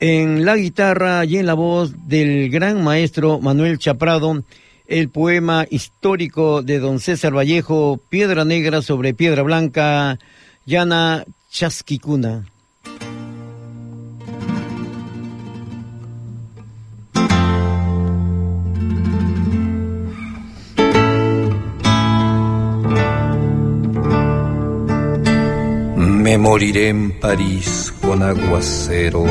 en 0.00 0.46
la 0.46 0.56
guitarra 0.56 1.24
y 1.26 1.36
en 1.36 1.46
la 1.46 1.54
voz 1.54 2.08
del 2.08 2.50
gran 2.50 2.82
maestro 2.82 3.38
Manuel 3.38 3.78
Chaprado, 3.78 4.42
el 4.90 5.08
poema 5.08 5.66
histórico 5.70 6.62
de 6.62 6.80
don 6.80 6.98
César 6.98 7.32
Vallejo, 7.32 8.00
Piedra 8.08 8.44
Negra 8.44 8.82
sobre 8.82 9.14
Piedra 9.14 9.42
Blanca, 9.42 10.18
Llana 10.66 11.24
Chasquicuna. 11.48 12.44
Me 25.94 26.36
moriré 26.36 26.88
en 26.88 27.20
París 27.20 27.94
con 28.02 28.22
aguacero, 28.24 29.22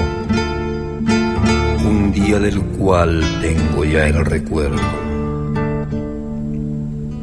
un 1.86 2.12
día 2.14 2.40
del 2.40 2.62
cual 2.62 3.22
tengo 3.42 3.84
ya 3.84 4.08
el 4.08 4.26
recuerdo 4.26 5.09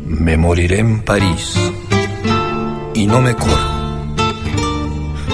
me 0.09 0.37
moriré 0.37 0.79
en 0.79 1.03
París 1.03 1.55
y 2.95 3.07
no 3.07 3.21
me 3.21 3.35
corro. 3.35 3.77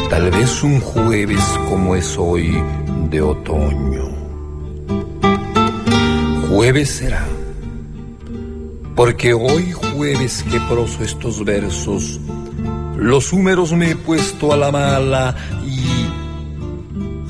Tal 0.08 0.30
vez 0.30 0.62
un 0.62 0.80
jueves 0.80 1.42
como 1.68 1.94
es 1.94 2.16
hoy 2.18 2.62
de 3.10 3.22
otoño. 3.22 4.02
Jueves 6.48 6.90
será, 6.90 7.26
porque 8.94 9.32
hoy 9.34 9.72
jueves 9.72 10.44
que 10.50 10.60
proso 10.60 11.02
estos 11.02 11.44
versos, 11.44 12.20
los 12.96 13.32
húmeros 13.32 13.72
me 13.72 13.90
he 13.90 13.96
puesto 13.96 14.52
a 14.52 14.56
la 14.56 14.70
mala 14.70 15.34
y 15.66 15.82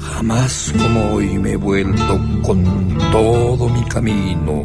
jamás 0.00 0.72
como 0.76 1.14
hoy 1.14 1.38
me 1.38 1.52
he 1.52 1.56
vuelto 1.56 2.20
con 2.42 2.64
todo 3.12 3.68
mi 3.68 3.84
camino 3.84 4.64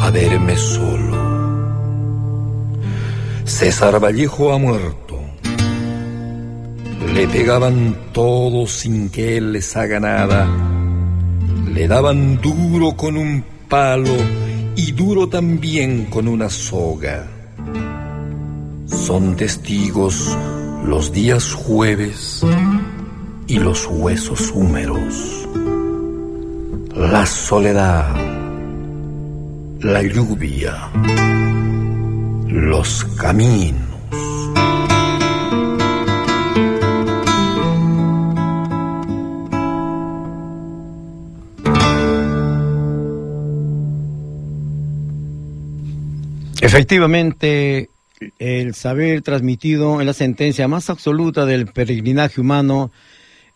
a 0.00 0.10
verme 0.10 0.56
solo. 0.56 1.19
César 3.60 4.00
Vallejo 4.00 4.54
ha 4.54 4.58
muerto. 4.58 5.20
Le 7.12 7.28
pegaban 7.28 7.94
todo 8.10 8.66
sin 8.66 9.10
que 9.10 9.36
él 9.36 9.52
les 9.52 9.76
haga 9.76 10.00
nada. 10.00 10.48
Le 11.70 11.86
daban 11.86 12.40
duro 12.40 12.96
con 12.96 13.18
un 13.18 13.44
palo 13.68 14.16
y 14.76 14.92
duro 14.92 15.28
también 15.28 16.06
con 16.06 16.26
una 16.26 16.48
soga. 16.48 17.28
Son 18.86 19.36
testigos 19.36 20.38
los 20.86 21.12
días 21.12 21.52
jueves 21.52 22.40
y 23.46 23.58
los 23.58 23.86
huesos 23.90 24.52
húmeros. 24.54 25.46
La 26.96 27.26
soledad, 27.26 28.08
la 29.80 30.02
lluvia 30.02 30.90
los 32.50 33.04
caminos. 33.16 33.78
Efectivamente, 46.60 47.90
el 48.38 48.74
saber 48.74 49.22
transmitido 49.22 50.00
en 50.00 50.06
la 50.06 50.12
sentencia 50.12 50.68
más 50.68 50.90
absoluta 50.90 51.46
del 51.46 51.66
peregrinaje 51.66 52.40
humano 52.40 52.90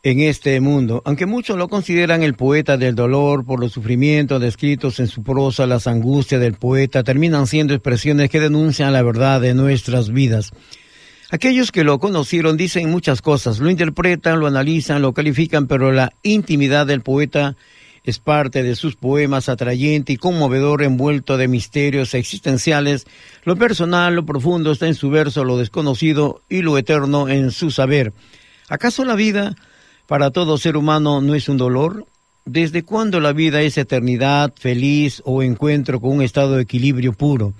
en 0.04 0.20
este 0.20 0.60
mundo. 0.60 1.02
Aunque 1.06 1.24
muchos 1.24 1.56
lo 1.56 1.68
consideran 1.68 2.22
el 2.22 2.34
poeta 2.34 2.76
del 2.76 2.94
dolor 2.94 3.44
por 3.46 3.58
los 3.58 3.72
sufrimientos 3.72 4.40
descritos 4.40 5.00
en 5.00 5.08
su 5.08 5.22
prosa, 5.22 5.66
las 5.66 5.86
angustias 5.86 6.42
del 6.42 6.54
poeta 6.54 7.02
terminan 7.02 7.46
siendo 7.46 7.72
expresiones 7.72 8.28
que 8.28 8.38
denuncian 8.38 8.92
la 8.92 9.02
verdad 9.02 9.40
de 9.40 9.54
nuestras 9.54 10.10
vidas. 10.10 10.52
Aquellos 11.30 11.72
que 11.72 11.84
lo 11.84 11.98
conocieron 11.98 12.58
dicen 12.58 12.90
muchas 12.90 13.22
cosas, 13.22 13.58
lo 13.60 13.70
interpretan, 13.70 14.40
lo 14.40 14.46
analizan, 14.46 15.00
lo 15.00 15.14
califican, 15.14 15.66
pero 15.66 15.90
la 15.90 16.12
intimidad 16.22 16.86
del 16.86 17.00
poeta 17.00 17.56
es 18.04 18.18
parte 18.18 18.62
de 18.62 18.76
sus 18.76 18.96
poemas 18.96 19.48
atrayente 19.48 20.12
y 20.12 20.18
conmovedor 20.18 20.82
envuelto 20.82 21.38
de 21.38 21.48
misterios 21.48 22.12
existenciales. 22.12 23.06
Lo 23.44 23.56
personal, 23.56 24.14
lo 24.14 24.26
profundo 24.26 24.70
está 24.72 24.86
en 24.86 24.94
su 24.94 25.08
verso, 25.08 25.44
lo 25.44 25.56
desconocido 25.56 26.42
y 26.50 26.60
lo 26.60 26.76
eterno 26.76 27.30
en 27.30 27.50
su 27.50 27.70
saber. 27.70 28.12
¿Acaso 28.68 29.06
la 29.06 29.14
vida 29.14 29.56
para 30.06 30.30
todo 30.30 30.58
ser 30.58 30.76
humano 30.76 31.20
no 31.20 31.34
es 31.34 31.48
un 31.48 31.56
dolor? 31.56 32.06
¿Desde 32.44 32.82
cuándo 32.82 33.20
la 33.20 33.32
vida 33.32 33.62
es 33.62 33.78
eternidad, 33.78 34.52
feliz 34.54 35.22
o 35.24 35.42
encuentro 35.42 36.00
con 36.00 36.12
un 36.12 36.22
estado 36.22 36.56
de 36.56 36.62
equilibrio 36.62 37.12
puro? 37.14 37.54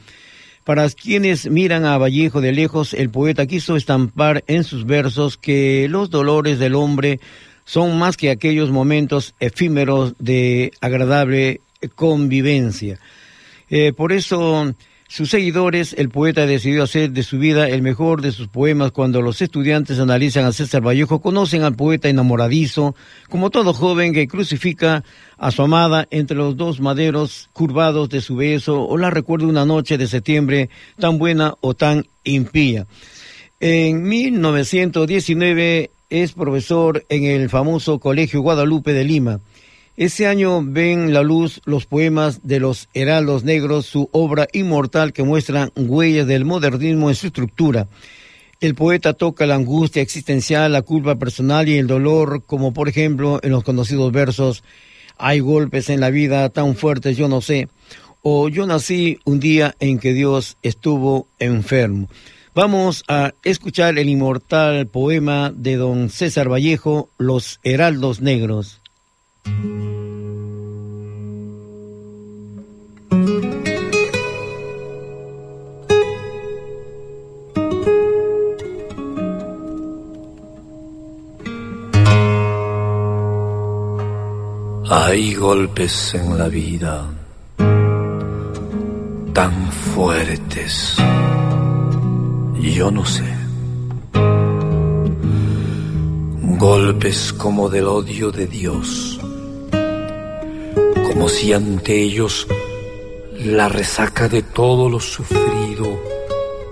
Para 0.65 0.89
quienes 0.91 1.51
miran 1.51 1.85
a 1.85 1.99
Vallejo 1.99 2.41
de 2.41 2.53
lejos, 2.53 2.95
el 2.95 3.11
poeta 3.11 3.47
quiso 3.47 3.77
estampar 3.77 4.45
en 4.47 4.65
sus 4.65 4.87
versos 4.87 5.37
que 5.37 5.89
los 5.91 6.11
dolores 6.11 6.59
del 6.59 6.75
hombre 6.75 7.21
son 7.65 7.99
más 7.99 8.17
que 8.17 8.31
aquellos 8.31 8.71
momentos 8.71 9.35
efímeros 9.41 10.15
de 10.19 10.73
agradable 10.81 11.61
convivencia. 11.95 12.99
Eh, 13.69 13.93
por 13.93 14.13
eso 14.13 14.75
sus 15.15 15.31
seguidores, 15.31 15.95
el 15.97 16.09
poeta 16.09 16.45
decidió 16.45 16.83
hacer 16.83 17.13
de 17.13 17.23
su 17.23 17.39
vida 17.39 17.69
el 17.69 17.83
mejor 17.83 18.21
de 18.21 18.33
sus 18.33 18.49
poemas. 18.49 18.91
Cuando 18.91 19.23
los 19.23 19.41
estudiantes 19.43 20.01
analizan 20.01 20.45
a 20.45 20.53
César 20.53 20.85
Vallejo, 20.85 21.21
conocen 21.21 21.63
al 21.63 21.77
poeta 21.77 22.09
enamoradizo, 22.09 22.97
como 23.31 23.51
todo 23.51 23.75
joven 23.75 24.13
que 24.13 24.27
crucifica 24.27 25.05
a 25.39 25.53
su 25.53 25.63
amada 25.63 26.09
entre 26.11 26.37
los 26.37 26.57
dos 26.57 26.81
maderos 26.81 27.49
curvados 27.53 28.09
de 28.09 28.23
su 28.23 28.35
beso, 28.35 28.83
o 28.83 28.99
la 28.99 29.09
recuerda 29.09 29.47
una 29.47 29.65
noche 29.65 29.99
de 29.99 30.09
septiembre 30.09 30.69
tan 30.99 31.17
buena 31.17 31.55
o 31.61 31.75
tan 31.75 32.09
impía. 32.25 32.89
En 33.61 34.03
1919 34.03 35.93
es 36.11 36.33
profesor 36.33 37.07
en 37.09 37.23
el 37.23 37.49
famoso 37.51 38.01
Colegio 38.01 38.41
Guadalupe 38.41 38.93
de 38.93 39.05
Lima. 39.05 39.39
Ese 39.97 40.27
año 40.27 40.61
ven 40.61 41.13
la 41.13 41.23
luz 41.23 41.61
los 41.67 41.87
poemas 41.87 42.41
de 42.43 42.59
los 42.59 42.89
Heraldos 42.95 43.45
Negros, 43.45 43.87
su 43.87 44.09
obra 44.11 44.49
inmortal 44.53 45.13
que 45.13 45.23
muestra 45.23 45.71
huellas 45.77 46.27
del 46.27 46.45
modernismo 46.45 47.11
en 47.11 47.15
su 47.15 47.29
estructura. 47.29 47.87
El 48.61 48.75
poeta 48.75 49.13
toca 49.13 49.47
la 49.47 49.55
angustia 49.55 50.03
existencial, 50.03 50.73
la 50.73 50.83
culpa 50.83 51.15
personal 51.15 51.69
y 51.69 51.79
el 51.79 51.87
dolor, 51.87 52.43
como 52.45 52.73
por 52.73 52.89
ejemplo 52.89 53.39
en 53.45 53.53
los 53.53 53.63
conocidos 53.63 54.11
versos 54.11 54.65
Hay 55.17 55.39
golpes 55.39 55.89
en 55.89 56.01
la 56.01 56.11
vida 56.11 56.49
tan 56.49 56.75
fuertes, 56.75 57.17
yo 57.17 57.29
no 57.29 57.41
sé, 57.41 57.69
o 58.21 58.49
Yo 58.49 58.67
nací 58.67 59.21
un 59.25 59.39
día 59.39 59.77
en 59.79 60.01
que 60.01 60.13
Dios 60.13 60.57
estuvo 60.65 61.29
enfermo. 61.39 62.09
Vamos 62.53 63.05
a 63.07 63.33
escuchar 63.45 63.97
el 63.97 64.09
inmortal 64.09 64.89
poema 64.89 65.53
de 65.55 65.77
don 65.77 66.11
César 66.11 66.51
Vallejo, 66.51 67.11
Los 67.17 67.61
Heraldos 67.63 68.21
Negros. 68.21 68.81
Hay 84.87 85.35
golpes 85.35 86.15
en 86.15 86.39
la 86.39 86.49
vida 86.49 87.07
tan 89.33 89.73
fuertes, 89.73 90.97
yo 92.61 92.91
no 92.91 93.05
sé. 93.05 93.25
Golpes 96.59 97.33
como 97.35 97.69
del 97.69 97.87
odio 97.87 98.31
de 98.31 98.47
Dios 98.47 99.21
como 101.07 101.29
si 101.29 101.53
ante 101.53 102.01
ellos 102.01 102.47
la 103.39 103.69
resaca 103.69 104.29
de 104.29 104.43
todo 104.43 104.89
lo 104.89 105.01
sufrido 105.01 106.01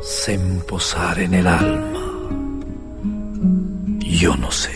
se 0.03 0.35
emposara 0.35 1.23
en 1.23 1.35
el 1.35 1.47
alma. 1.47 2.03
Yo 3.99 4.37
no 4.37 4.51
sé. 4.51 4.71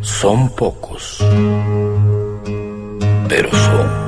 Son 0.00 0.48
pocos, 0.50 1.18
pero 3.28 3.50
son. 3.50 4.04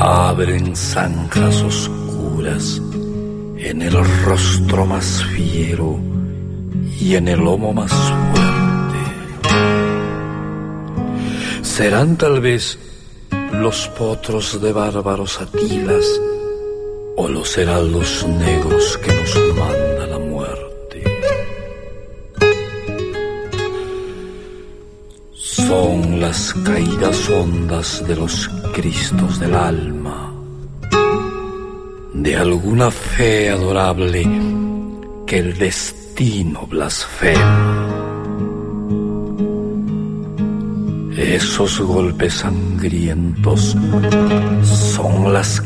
Abren 0.00 0.74
zanjas 0.74 1.62
oscuras 1.62 2.80
en 3.58 3.82
el 3.82 4.24
rostro 4.24 4.86
más 4.86 5.24
fiero 5.34 5.98
y 6.98 7.14
en 7.14 7.28
el 7.28 7.40
lomo 7.40 7.72
más 7.72 7.92
fuerte. 7.92 8.39
Serán 11.80 12.18
tal 12.18 12.42
vez 12.42 12.78
los 13.52 13.88
potros 13.96 14.60
de 14.60 14.70
bárbaros 14.70 15.40
atilas 15.40 16.04
o 17.16 17.26
los 17.26 17.56
negros 18.28 18.98
que 18.98 19.10
nos 19.14 19.56
manda 19.56 20.06
la 20.06 20.18
muerte. 20.18 21.02
Son 25.32 26.20
las 26.20 26.52
caídas 26.66 27.30
hondas 27.30 28.06
de 28.06 28.14
los 28.14 28.50
cristos 28.74 29.40
del 29.40 29.54
alma, 29.54 30.34
de 32.12 32.36
alguna 32.36 32.90
fe 32.90 33.48
adorable 33.48 34.28
que 35.26 35.38
el 35.38 35.56
destino 35.56 36.66
blasfema. 36.66 37.89
Esos 41.40 41.80
golpes 41.80 42.34
sangrientos 42.34 43.74
son 44.62 45.32
las 45.32 45.62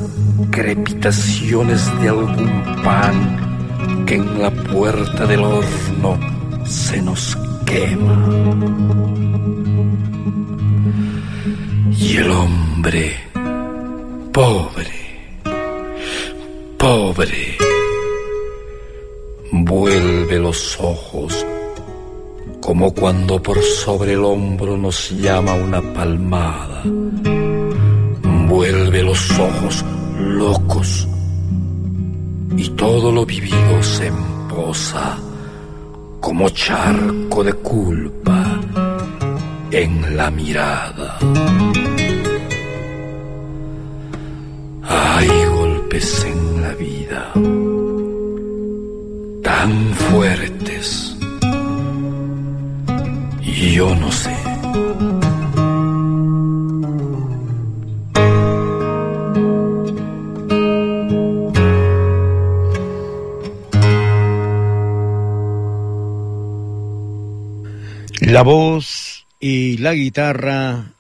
crepitaciones 0.50 2.00
de 2.00 2.08
algún 2.10 2.62
pan 2.84 4.04
que 4.06 4.14
en 4.14 4.40
la 4.40 4.52
puerta 4.52 5.26
del 5.26 5.40
horno 5.40 6.16
se 6.64 7.02
nos 7.02 7.36
quema. 7.66 8.24
Y 11.90 12.16
el 12.18 12.30
hombre, 12.30 13.16
pobre, 14.32 14.92
pobre, 16.78 17.58
vuelve 19.50 20.38
los 20.38 20.78
ojos 20.78 21.44
como 22.64 22.94
cuando 22.94 23.42
por 23.42 23.62
sobre 23.62 24.14
el 24.14 24.24
hombro 24.24 24.78
nos 24.78 25.10
llama 25.10 25.52
una 25.52 25.82
palmada. 25.92 26.82
Vuelve 28.48 29.02
los 29.02 29.38
ojos 29.38 29.84
locos 30.18 31.06
y 32.56 32.70
todo 32.70 33.12
lo 33.12 33.26
vivido 33.26 33.82
se 33.82 34.06
emposa 34.06 35.18
como 36.20 36.48
charco 36.48 37.44
de 37.44 37.52
culpa 37.52 38.58
en 39.70 40.16
la 40.16 40.30
mirada. 40.30 41.18
Hay 44.84 45.28
golpes 45.54 46.24
en 46.24 46.62
la 46.62 46.74
vida 46.76 47.30
tan 49.42 49.92
fuertes 49.92 51.13
yo 53.74 53.92
no 53.96 54.12
sé. 54.12 54.30
La 68.20 68.42
voz 68.42 69.26
y 69.40 69.78
la 69.78 69.92
guitarra 69.94 70.92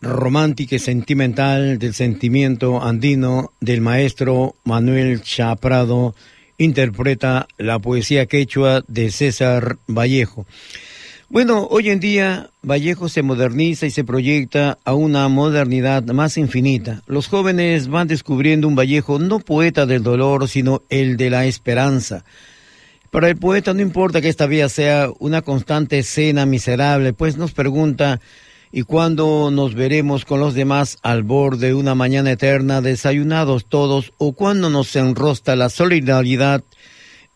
romántica 0.00 0.76
y 0.76 0.78
sentimental 0.78 1.78
del 1.78 1.92
sentimiento 1.92 2.82
andino 2.82 3.52
del 3.60 3.82
maestro 3.82 4.56
Manuel 4.64 5.20
Chaprado 5.20 6.14
interpreta 6.56 7.46
la 7.58 7.78
poesía 7.78 8.24
quechua 8.24 8.82
de 8.88 9.10
César 9.10 9.76
Vallejo. 9.86 10.46
Bueno, 11.34 11.66
hoy 11.68 11.90
en 11.90 11.98
día 11.98 12.50
Vallejo 12.62 13.08
se 13.08 13.24
moderniza 13.24 13.86
y 13.86 13.90
se 13.90 14.04
proyecta 14.04 14.78
a 14.84 14.94
una 14.94 15.26
modernidad 15.26 16.04
más 16.04 16.36
infinita. 16.36 17.02
Los 17.08 17.26
jóvenes 17.26 17.88
van 17.88 18.06
descubriendo 18.06 18.68
un 18.68 18.76
Vallejo 18.76 19.18
no 19.18 19.40
poeta 19.40 19.84
del 19.84 20.04
dolor, 20.04 20.48
sino 20.48 20.82
el 20.90 21.16
de 21.16 21.30
la 21.30 21.46
esperanza. 21.46 22.24
Para 23.10 23.28
el 23.28 23.36
poeta 23.36 23.74
no 23.74 23.80
importa 23.80 24.20
que 24.20 24.28
esta 24.28 24.46
vida 24.46 24.68
sea 24.68 25.08
una 25.18 25.42
constante 25.42 25.98
escena 25.98 26.46
miserable, 26.46 27.12
pues 27.12 27.36
nos 27.36 27.50
pregunta 27.50 28.20
¿y 28.70 28.82
cuándo 28.82 29.50
nos 29.50 29.74
veremos 29.74 30.24
con 30.24 30.38
los 30.38 30.54
demás 30.54 30.98
al 31.02 31.24
borde 31.24 31.66
de 31.66 31.74
una 31.74 31.96
mañana 31.96 32.30
eterna, 32.30 32.80
desayunados 32.80 33.66
todos, 33.66 34.12
o 34.18 34.34
cuándo 34.34 34.70
nos 34.70 34.94
enrosta 34.94 35.56
la 35.56 35.68
solidaridad 35.68 36.62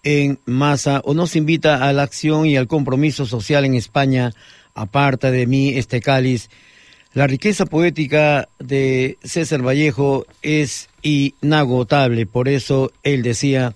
en 0.02 0.38
masa 0.44 1.00
o 1.04 1.14
nos 1.14 1.36
invita 1.36 1.88
a 1.88 1.92
la 1.92 2.02
acción 2.02 2.46
y 2.46 2.56
al 2.56 2.68
compromiso 2.68 3.26
social 3.26 3.64
en 3.64 3.74
España, 3.74 4.32
aparta 4.74 5.30
de 5.30 5.46
mí 5.46 5.70
este 5.70 6.00
cáliz. 6.00 6.48
La 7.14 7.26
riqueza 7.26 7.66
poética 7.66 8.48
de 8.58 9.18
César 9.24 9.66
Vallejo 9.66 10.26
es 10.42 10.88
inagotable, 11.02 12.26
por 12.26 12.48
eso 12.48 12.92
él 13.02 13.22
decía, 13.22 13.74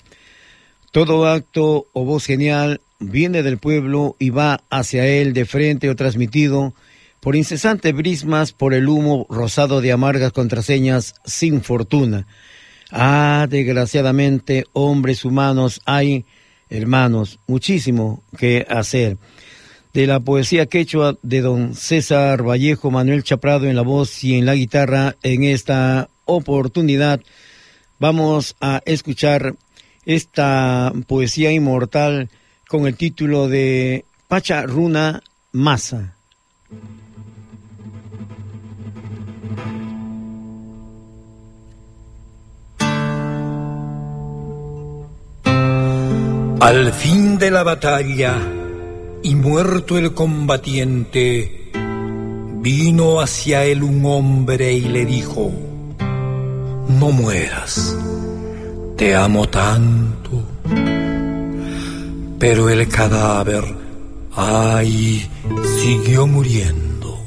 todo 0.91 1.27
acto 1.27 1.87
o 1.93 2.05
voz 2.05 2.27
genial 2.27 2.81
viene 3.01 3.43
del 3.43 3.59
pueblo 3.59 4.17
y 4.19 4.31
va 4.31 4.63
hacia 4.71 5.07
él 5.07 5.33
de 5.33 5.45
frente 5.45 5.91
o 5.91 5.97
transmitido 5.97 6.75
por 7.21 7.37
incesantes 7.37 7.95
brismas, 7.95 8.53
por 8.53 8.75
el 8.75 8.89
humo 8.89 9.27
rosado 9.31 9.81
de 9.81 9.93
amargas 9.93 10.33
contraseñas 10.33 11.15
sin 11.25 11.63
fortuna. 11.63 12.27
Ah, 12.95 13.47
desgraciadamente, 13.49 14.67
hombres 14.75 15.25
humanos 15.25 15.81
hay, 15.87 16.27
hermanos, 16.69 17.39
muchísimo 17.47 18.23
que 18.37 18.67
hacer. 18.69 19.17
De 19.95 20.07
la 20.07 20.21
poesía 20.21 20.67
quechua 20.67 21.17
de 21.23 21.41
don 21.41 21.75
César 21.75 22.47
Vallejo, 22.47 22.91
Manuel 22.91 23.25
Chaprado 23.25 23.67
en 23.67 23.77
la 23.77 23.83
voz 23.83 24.23
y 24.25 24.37
en 24.37 24.45
la 24.45 24.55
guitarra, 24.55 25.17
en 25.23 25.45
esta 25.45 26.11
oportunidad 26.27 27.21
vamos 27.99 28.57
a 28.61 28.83
escuchar 28.85 29.55
esta 30.05 30.93
poesía 31.07 31.51
inmortal 31.51 32.29
con 32.69 32.87
el 32.87 32.95
título 32.95 33.49
de 33.49 34.05
Pacha 34.29 34.65
Runa 34.65 35.23
Masa. 35.53 36.15
Al 46.63 46.93
fin 46.93 47.39
de 47.39 47.51
la 47.51 47.65
batalla 47.65 48.37
y 49.21 49.35
muerto 49.35 49.99
el 49.99 50.15
combatiente, 50.15 51.73
vino 52.61 53.21
hacia 53.21 53.65
él 53.65 53.83
un 53.83 54.07
hombre 54.07 54.73
y 54.73 54.83
le 54.83 55.05
dijo, 55.05 55.51
no 56.89 57.11
mueras, 57.11 57.97
te 58.97 59.13
amo 59.13 59.49
tanto. 59.49 60.45
Pero 62.39 62.71
el 62.71 62.87
cadáver, 62.87 63.65
ay, 64.37 65.29
siguió 65.81 66.29
muriendo. 66.29 67.19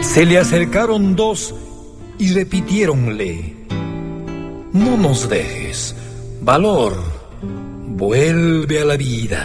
Se 0.00 0.24
le 0.24 0.38
acercaron 0.38 1.14
dos 1.14 1.54
y 2.18 2.32
repitiéronle, 2.32 3.54
no 4.72 4.96
nos 4.96 5.28
dejes, 5.28 5.94
valor 6.40 7.13
vuelve 8.04 8.80
a 8.82 8.84
la 8.84 8.96
vida. 8.96 9.42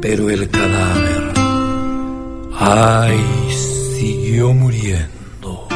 Pero 0.00 0.30
el 0.30 0.48
cadáver, 0.48 1.22
ay, 2.58 3.20
siguió 3.98 4.54
muriendo. 4.54 5.68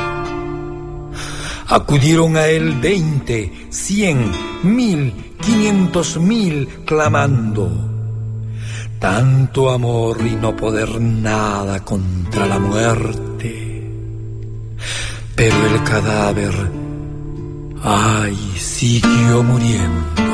Acudieron 1.69 2.37
a 2.37 2.47
él 2.47 2.81
veinte, 2.81 3.53
cien, 3.69 4.31
mil, 4.63 5.13
quinientos 5.45 6.19
mil, 6.19 6.69
clamando. 6.87 7.71
tanto 8.99 9.71
amor 9.71 10.17
y 10.25 10.35
no 10.37 10.57
poder 10.57 10.99
nada 10.99 11.85
contra 11.85 12.47
la 12.47 12.59
muerte. 12.59 13.53
Pero 15.37 15.67
el 15.67 15.83
cadáver, 15.83 16.55
ay, 17.83 18.37
siguió 18.57 19.43
muriendo. 19.43 20.34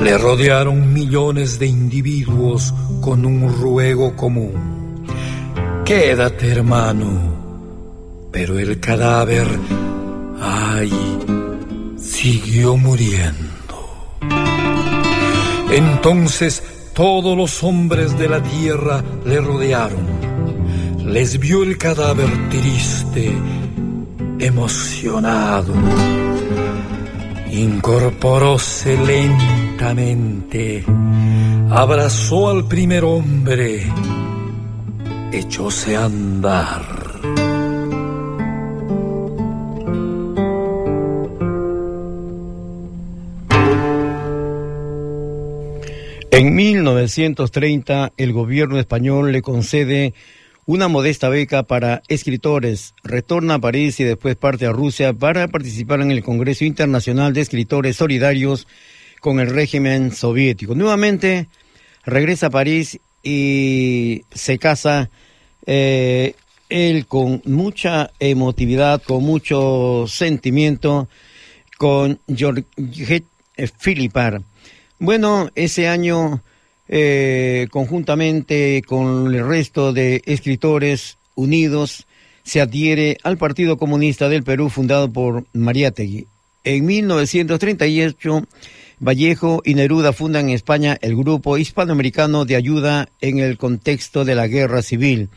Le 0.00 0.16
rodearon 0.16 0.92
millones 0.92 1.58
de 1.58 1.66
individuos 1.66 2.72
con 3.00 3.26
un 3.26 3.52
ruego 3.60 4.14
común. 4.14 5.04
Quédate, 5.84 6.48
hermano. 6.52 7.36
Pero 8.30 8.58
el 8.58 8.78
cadáver, 8.78 9.48
ay, 10.40 10.92
siguió 11.96 12.76
muriendo. 12.76 13.58
Entonces 15.70 16.62
todos 16.94 17.36
los 17.36 17.62
hombres 17.62 18.18
de 18.18 18.28
la 18.28 18.42
tierra 18.42 19.04
le 19.24 19.40
rodearon. 19.40 20.06
Les 21.06 21.38
vio 21.38 21.62
el 21.62 21.78
cadáver 21.78 22.28
triste, 22.50 23.32
emocionado. 24.38 25.72
Incorporóse 27.52 28.96
lentamente, 28.96 30.84
abrazó 31.70 32.50
al 32.50 32.68
primer 32.68 33.04
hombre, 33.04 33.82
echóse 35.32 35.96
a 35.96 36.04
andar. 36.04 36.98
En 46.30 46.54
1930 46.54 48.12
el 48.16 48.32
gobierno 48.32 48.78
español 48.78 49.32
le 49.32 49.42
concede 49.42 50.14
una 50.68 50.86
modesta 50.88 51.30
beca 51.30 51.62
para 51.62 52.02
escritores, 52.08 52.92
retorna 53.02 53.54
a 53.54 53.58
París 53.58 53.98
y 54.00 54.04
después 54.04 54.36
parte 54.36 54.66
a 54.66 54.70
Rusia 54.70 55.14
para 55.14 55.48
participar 55.48 56.02
en 56.02 56.10
el 56.10 56.22
Congreso 56.22 56.66
Internacional 56.66 57.32
de 57.32 57.40
Escritores 57.40 57.96
Solidarios 57.96 58.68
con 59.20 59.40
el 59.40 59.48
régimen 59.48 60.12
soviético. 60.12 60.74
Nuevamente 60.74 61.48
regresa 62.04 62.48
a 62.48 62.50
París 62.50 63.00
y 63.22 64.24
se 64.30 64.58
casa 64.58 65.08
eh, 65.64 66.34
él 66.68 67.06
con 67.06 67.40
mucha 67.46 68.10
emotividad, 68.20 69.02
con 69.02 69.24
mucho 69.24 70.04
sentimiento, 70.06 71.08
con 71.78 72.20
Georgette 72.28 73.24
Philippard. 73.80 74.42
Bueno, 74.98 75.48
ese 75.54 75.88
año, 75.88 76.42
eh, 76.88 77.68
conjuntamente 77.70 78.82
con 78.86 79.34
el 79.34 79.46
resto 79.46 79.92
de 79.92 80.22
escritores 80.24 81.18
unidos, 81.34 82.06
se 82.42 82.60
adhiere 82.60 83.18
al 83.22 83.36
Partido 83.36 83.76
Comunista 83.76 84.28
del 84.28 84.42
Perú 84.42 84.70
fundado 84.70 85.12
por 85.12 85.44
Mariátegui. 85.52 86.26
En 86.64 86.86
1938, 86.86 88.46
Vallejo 89.00 89.62
y 89.64 89.74
Neruda 89.74 90.12
fundan 90.12 90.48
en 90.48 90.54
España 90.54 90.98
el 91.02 91.14
Grupo 91.14 91.58
Hispanoamericano 91.58 92.44
de 92.44 92.56
Ayuda 92.56 93.08
en 93.20 93.38
el 93.38 93.58
contexto 93.58 94.24
de 94.24 94.34
la 94.34 94.48
Guerra 94.48 94.82
Civil. 94.82 95.28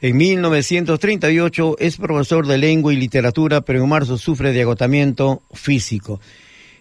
En 0.00 0.16
1938 0.16 1.76
es 1.78 1.96
profesor 1.96 2.46
de 2.46 2.58
lengua 2.58 2.92
y 2.92 2.96
literatura, 2.96 3.60
pero 3.60 3.82
en 3.82 3.88
marzo 3.88 4.16
sufre 4.16 4.52
de 4.52 4.62
agotamiento 4.62 5.42
físico. 5.52 6.20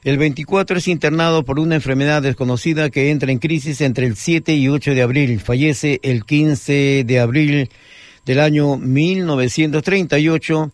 El 0.08 0.18
24 0.18 0.78
es 0.78 0.88
internado 0.88 1.44
por 1.44 1.60
una 1.60 1.76
enfermedad 1.76 2.22
desconocida 2.22 2.90
que 2.90 3.12
entra 3.12 3.30
en 3.30 3.40
crisis 3.40 3.82
entre 3.82 4.06
el 4.06 4.16
7 4.16 4.56
y 4.56 4.70
8 4.70 4.96
de 4.96 5.02
abril. 5.02 5.38
Fallece 5.42 6.00
el 6.02 6.24
15 6.24 7.04
de 7.06 7.20
abril 7.20 7.70
del 8.26 8.40
año 8.40 8.78
1938, 8.78 10.72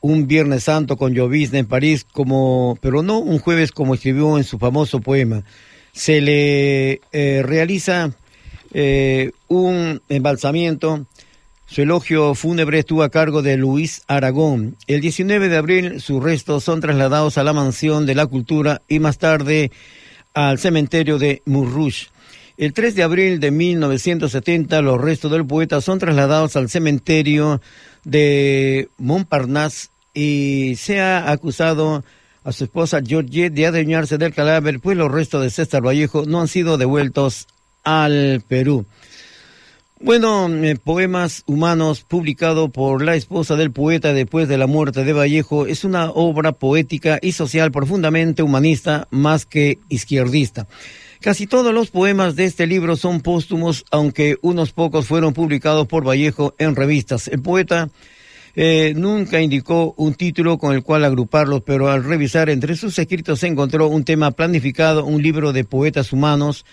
un 0.00 0.26
Viernes 0.26 0.64
Santo 0.64 0.96
con 0.96 1.14
llovizna 1.14 1.60
en 1.60 1.66
París, 1.66 2.04
como, 2.10 2.76
pero 2.80 3.04
no 3.04 3.20
un 3.20 3.38
jueves 3.38 3.70
como 3.70 3.94
escribió 3.94 4.36
en 4.36 4.42
su 4.42 4.58
famoso 4.58 5.00
poema. 5.00 5.44
Se 5.92 6.20
le 6.20 7.02
eh, 7.12 7.42
realiza 7.44 8.10
eh, 8.74 9.30
un 9.46 10.02
embalsamiento 10.08 11.06
su 11.72 11.80
elogio 11.80 12.34
fúnebre 12.34 12.80
estuvo 12.80 13.02
a 13.02 13.08
cargo 13.08 13.40
de 13.40 13.56
Luis 13.56 14.02
Aragón. 14.06 14.76
El 14.86 15.00
19 15.00 15.48
de 15.48 15.56
abril 15.56 16.00
sus 16.02 16.22
restos 16.22 16.64
son 16.64 16.82
trasladados 16.82 17.38
a 17.38 17.44
la 17.44 17.54
Mansión 17.54 18.04
de 18.04 18.14
la 18.14 18.26
Cultura 18.26 18.82
y 18.88 18.98
más 18.98 19.16
tarde 19.16 19.72
al 20.34 20.58
cementerio 20.58 21.18
de 21.18 21.40
Montrouge. 21.46 22.08
El 22.58 22.74
3 22.74 22.94
de 22.94 23.02
abril 23.02 23.40
de 23.40 23.50
1970 23.52 24.82
los 24.82 25.00
restos 25.00 25.32
del 25.32 25.46
poeta 25.46 25.80
son 25.80 25.98
trasladados 25.98 26.56
al 26.56 26.68
cementerio 26.68 27.62
de 28.04 28.90
Montparnasse 28.98 29.88
y 30.12 30.74
se 30.76 31.00
ha 31.00 31.30
acusado 31.30 32.04
a 32.44 32.52
su 32.52 32.64
esposa 32.64 33.00
Georgette 33.02 33.54
de 33.54 33.66
adueñarse 33.66 34.18
del 34.18 34.34
cadáver, 34.34 34.78
pues 34.78 34.98
los 34.98 35.10
restos 35.10 35.42
de 35.42 35.48
César 35.48 35.80
Vallejo 35.80 36.26
no 36.26 36.42
han 36.42 36.48
sido 36.48 36.76
devueltos 36.76 37.46
al 37.82 38.42
Perú. 38.46 38.84
Bueno, 40.04 40.52
eh, 40.52 40.74
Poemas 40.82 41.44
Humanos, 41.46 42.02
publicado 42.02 42.70
por 42.70 43.04
la 43.04 43.14
esposa 43.14 43.54
del 43.54 43.70
poeta 43.70 44.12
después 44.12 44.48
de 44.48 44.58
la 44.58 44.66
muerte 44.66 45.04
de 45.04 45.12
Vallejo, 45.12 45.66
es 45.66 45.84
una 45.84 46.10
obra 46.10 46.50
poética 46.50 47.20
y 47.22 47.30
social 47.30 47.70
profundamente 47.70 48.42
humanista 48.42 49.06
más 49.12 49.46
que 49.46 49.78
izquierdista. 49.88 50.66
Casi 51.20 51.46
todos 51.46 51.72
los 51.72 51.92
poemas 51.92 52.34
de 52.34 52.46
este 52.46 52.66
libro 52.66 52.96
son 52.96 53.20
póstumos, 53.20 53.84
aunque 53.92 54.38
unos 54.42 54.72
pocos 54.72 55.06
fueron 55.06 55.34
publicados 55.34 55.86
por 55.86 56.04
Vallejo 56.04 56.56
en 56.58 56.74
revistas. 56.74 57.28
El 57.28 57.40
poeta 57.40 57.88
eh, 58.56 58.94
nunca 58.96 59.40
indicó 59.40 59.94
un 59.96 60.14
título 60.14 60.58
con 60.58 60.74
el 60.74 60.82
cual 60.82 61.04
agruparlos, 61.04 61.62
pero 61.64 61.88
al 61.88 62.02
revisar 62.02 62.50
entre 62.50 62.74
sus 62.74 62.98
escritos 62.98 63.38
se 63.38 63.46
encontró 63.46 63.86
un 63.86 64.02
tema 64.02 64.32
planificado, 64.32 65.04
un 65.04 65.22
libro 65.22 65.52
de 65.52 65.62
poetas 65.62 66.12
humanos, 66.12 66.66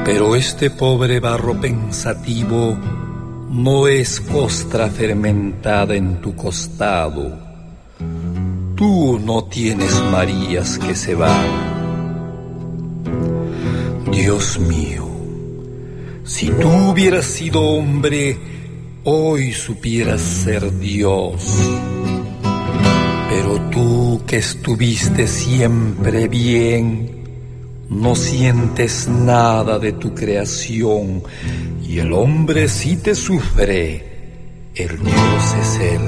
pero 0.05 0.35
este 0.35 0.69
pobre 0.69 1.19
barro 1.19 1.59
pensativo 1.59 2.77
no 3.49 3.87
es 3.87 4.19
costra 4.19 4.89
fermentada 4.89 5.95
en 5.95 6.19
tu 6.21 6.35
costado. 6.35 7.31
Tú 8.75 9.19
no 9.23 9.45
tienes 9.45 9.93
Marías 10.11 10.77
que 10.77 10.95
se 10.95 11.15
van. 11.15 11.73
Dios 14.11 14.59
mío, 14.59 15.07
si 16.23 16.47
tú 16.49 16.67
hubieras 16.67 17.25
sido 17.25 17.61
hombre, 17.61 18.37
hoy 19.05 19.53
supieras 19.53 20.21
ser 20.21 20.77
Dios. 20.79 21.43
Pero 23.29 23.61
tú 23.71 24.21
que 24.27 24.37
estuviste 24.37 25.27
siempre 25.27 26.27
bien, 26.27 27.22
no 27.89 28.15
sientes 28.15 29.07
nada 29.07 29.79
de 29.79 29.93
tu 29.93 30.13
creación 30.13 31.23
y 31.87 31.99
el 31.99 32.13
hombre 32.13 32.67
sí 32.67 32.97
te 32.97 33.15
sufre, 33.15 34.71
el 34.75 34.97
Dios 34.97 35.55
es 35.61 35.79
Él. 35.79 36.01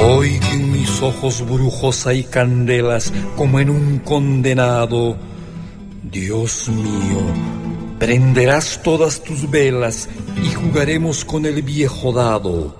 Hoy 0.00 0.38
que 0.38 0.52
en 0.52 0.72
mis 0.72 1.02
ojos 1.02 1.44
brujos 1.44 2.06
hay 2.06 2.24
candelas 2.24 3.12
como 3.36 3.58
en 3.60 3.70
un 3.70 3.98
condenado, 3.98 5.16
Dios 6.10 6.68
mío, 6.68 7.58
Prenderás 7.98 8.80
todas 8.84 9.20
tus 9.24 9.50
velas 9.50 10.08
y 10.40 10.54
jugaremos 10.54 11.24
con 11.24 11.44
el 11.46 11.62
viejo 11.62 12.12
dado. 12.12 12.76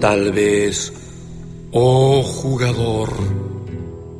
Tal 0.00 0.32
vez, 0.32 0.92
oh 1.70 2.20
jugador, 2.24 3.10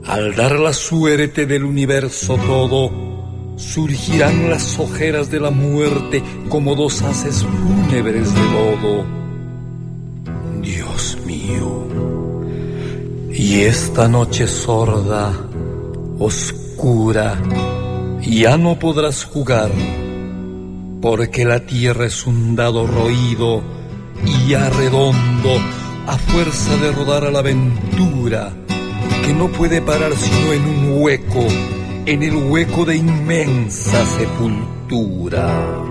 al 0.06 0.36
dar 0.36 0.58
la 0.58 0.72
suerte 0.72 1.46
del 1.46 1.64
universo 1.64 2.36
todo, 2.36 3.54
surgirán 3.56 4.50
las 4.50 4.78
ojeras 4.78 5.30
de 5.30 5.40
la 5.40 5.50
muerte 5.50 6.22
como 6.48 6.74
dos 6.74 7.02
haces 7.02 7.44
fúnebres 7.44 8.32
de 8.32 8.40
lodo. 8.40 9.04
Dios 10.62 11.18
mío, 11.26 11.88
y 13.32 13.60
esta 13.62 14.08
noche 14.08 14.46
sorda, 14.46 15.32
oscura, 16.18 17.40
ya 18.20 18.56
no 18.56 18.78
podrás 18.78 19.24
jugar, 19.24 19.70
porque 21.02 21.44
la 21.44 21.60
tierra 21.60 22.06
es 22.06 22.26
un 22.26 22.54
dado 22.54 22.86
roído 22.86 23.62
y 24.24 24.50
ya 24.50 24.70
redondo, 24.70 25.50
a 26.06 26.16
fuerza 26.16 26.76
de 26.76 26.92
rodar 26.92 27.24
a 27.24 27.30
la 27.30 27.40
aventura, 27.40 28.52
que 29.24 29.32
no 29.32 29.48
puede 29.48 29.80
parar 29.80 30.14
sino 30.16 30.52
en 30.52 30.64
un 30.64 31.02
hueco, 31.02 31.46
en 32.06 32.22
el 32.22 32.36
hueco 32.36 32.84
de 32.84 32.96
inmensa 32.96 34.04
sepultura. 34.06 35.84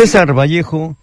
César 0.00 0.32
Vallejo 0.32 0.96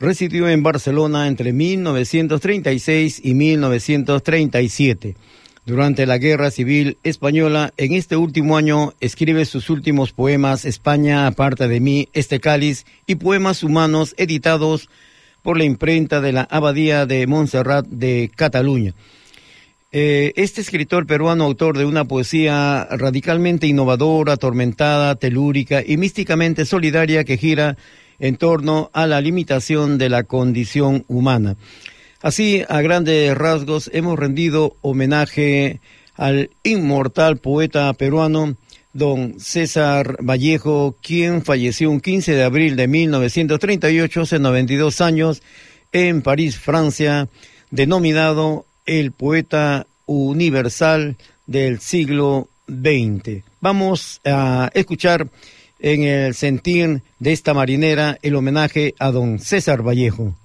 residió 0.00 0.48
en 0.48 0.64
Barcelona 0.64 1.28
entre 1.28 1.52
1936 1.52 3.20
y 3.22 3.34
1937. 3.34 5.14
Durante 5.64 6.06
la 6.06 6.18
Guerra 6.18 6.50
Civil 6.50 6.98
Española, 7.04 7.72
en 7.76 7.92
este 7.92 8.16
último 8.16 8.56
año 8.56 8.94
escribe 8.98 9.44
sus 9.44 9.70
últimos 9.70 10.12
poemas 10.12 10.64
España 10.64 11.28
aparte 11.28 11.68
de 11.68 11.78
mí, 11.78 12.08
este 12.14 12.40
cáliz 12.40 12.84
y 13.06 13.14
poemas 13.14 13.62
humanos 13.62 14.12
editados 14.16 14.88
por 15.40 15.56
la 15.56 15.62
imprenta 15.62 16.20
de 16.20 16.32
la 16.32 16.42
Abadía 16.50 17.06
de 17.06 17.28
Montserrat 17.28 17.86
de 17.86 18.28
Cataluña. 18.34 18.94
Eh, 19.92 20.32
este 20.34 20.62
escritor 20.62 21.06
peruano, 21.06 21.44
autor 21.44 21.78
de 21.78 21.84
una 21.84 22.06
poesía 22.06 22.88
radicalmente 22.90 23.68
innovadora, 23.68 24.32
atormentada, 24.32 25.14
telúrica 25.14 25.80
y 25.86 25.96
místicamente 25.96 26.64
solidaria 26.64 27.22
que 27.22 27.36
gira 27.36 27.76
en 28.18 28.34
torno 28.36 28.90
a 28.92 29.06
la 29.06 29.20
limitación 29.20 29.96
de 29.96 30.08
la 30.08 30.24
condición 30.24 31.04
humana. 31.06 31.56
Así, 32.22 32.62
a 32.68 32.80
grandes 32.82 33.36
rasgos, 33.36 33.90
hemos 33.92 34.16
rendido 34.16 34.76
homenaje 34.80 35.80
al 36.14 36.50
inmortal 36.62 37.38
poeta 37.38 37.92
peruano 37.94 38.56
don 38.92 39.40
César 39.40 40.18
Vallejo, 40.22 40.96
quien 41.02 41.42
falleció 41.42 41.90
un 41.90 42.00
15 42.00 42.34
de 42.34 42.44
abril 42.44 42.76
de 42.76 42.86
1938, 42.86 44.20
hace 44.20 44.38
92 44.38 45.00
años, 45.00 45.42
en 45.90 46.22
París, 46.22 46.58
Francia, 46.58 47.28
denominado 47.72 48.66
el 48.86 49.10
poeta 49.10 49.88
universal 50.06 51.16
del 51.46 51.80
siglo 51.80 52.48
XX. 52.68 53.42
Vamos 53.60 54.20
a 54.24 54.70
escuchar 54.74 55.28
en 55.80 56.04
el 56.04 56.34
sentir 56.34 57.02
de 57.18 57.32
esta 57.32 57.52
marinera 57.52 58.16
el 58.22 58.36
homenaje 58.36 58.94
a 59.00 59.10
don 59.10 59.40
César 59.40 59.82
Vallejo. 59.82 60.36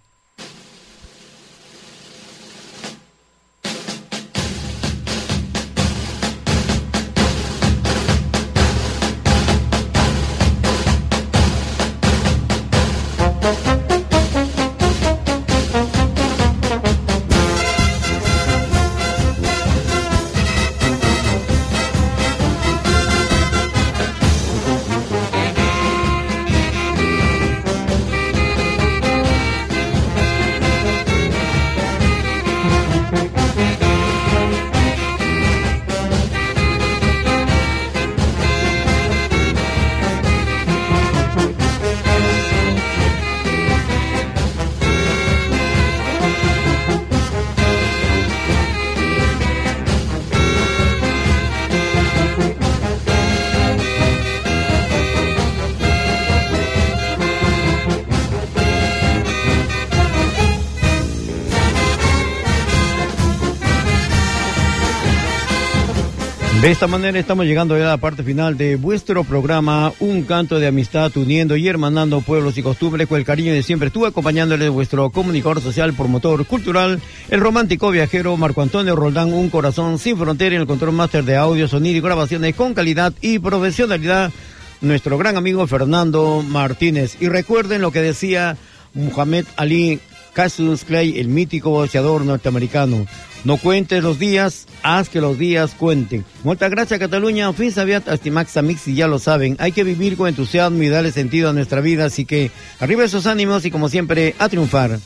De 66.67 66.73
esta 66.73 66.85
manera 66.85 67.17
estamos 67.17 67.45
llegando 67.45 67.77
ya 67.77 67.85
a 67.85 67.87
la 67.91 67.97
parte 67.97 68.23
final 68.23 68.57
de 68.57 68.75
vuestro 68.75 69.23
programa, 69.23 69.93
un 70.01 70.23
canto 70.23 70.59
de 70.59 70.67
amistad 70.67 71.15
uniendo 71.15 71.55
y 71.55 71.65
hermanando 71.65 72.19
pueblos 72.19 72.57
y 72.57 72.61
costumbres 72.61 73.07
con 73.07 73.17
el 73.17 73.23
cariño 73.23 73.53
de 73.53 73.63
siempre. 73.63 73.87
Estuve 73.87 74.09
acompañándole 74.09 74.67
vuestro 74.67 75.09
comunicador 75.09 75.61
social, 75.61 75.93
promotor 75.93 76.45
cultural, 76.45 76.99
el 77.29 77.39
romántico 77.39 77.89
viajero 77.89 78.35
Marco 78.35 78.61
Antonio 78.61 78.97
Roldán, 78.97 79.31
un 79.31 79.49
corazón 79.49 79.97
sin 79.97 80.17
frontera 80.17 80.55
en 80.55 80.61
el 80.61 80.67
control 80.67 80.91
máster 80.91 81.23
de 81.23 81.37
audio, 81.37 81.69
sonido 81.69 81.99
y 81.99 82.01
grabaciones 82.01 82.53
con 82.53 82.73
calidad 82.73 83.13
y 83.21 83.39
profesionalidad, 83.39 84.33
nuestro 84.81 85.17
gran 85.17 85.37
amigo 85.37 85.65
Fernando 85.67 86.43
Martínez. 86.45 87.15
Y 87.21 87.29
recuerden 87.29 87.81
lo 87.81 87.91
que 87.91 88.01
decía 88.01 88.57
Muhammad 88.93 89.45
Ali 89.55 90.01
Cassius 90.33 90.83
Clay, 90.83 91.17
el 91.17 91.29
mítico 91.29 91.69
boxeador 91.69 92.25
norteamericano. 92.25 93.07
No 93.43 93.57
cuentes 93.57 94.03
los 94.03 94.19
días, 94.19 94.67
haz 94.83 95.09
que 95.09 95.21
los 95.21 95.37
días 95.37 95.73
cuenten. 95.77 96.25
Muchas 96.43 96.69
gracias 96.69 96.99
Cataluña, 96.99 97.51
fin 97.53 97.71
sabiat 97.71 98.07
Astimax 98.07 98.57
Amix 98.57 98.87
y 98.87 98.95
ya 98.95 99.07
lo 99.07 99.19
saben, 99.19 99.55
hay 99.59 99.71
que 99.71 99.83
vivir 99.83 100.17
con 100.17 100.27
entusiasmo 100.27 100.81
y 100.83 100.89
darle 100.89 101.11
sentido 101.11 101.49
a 101.49 101.53
nuestra 101.53 101.81
vida, 101.81 102.05
así 102.05 102.25
que 102.25 102.51
arriba 102.79 103.03
esos 103.03 103.25
ánimos 103.25 103.65
y 103.65 103.71
como 103.71 103.89
siempre 103.89 104.35
a 104.39 104.49
triunfar. 104.49 104.99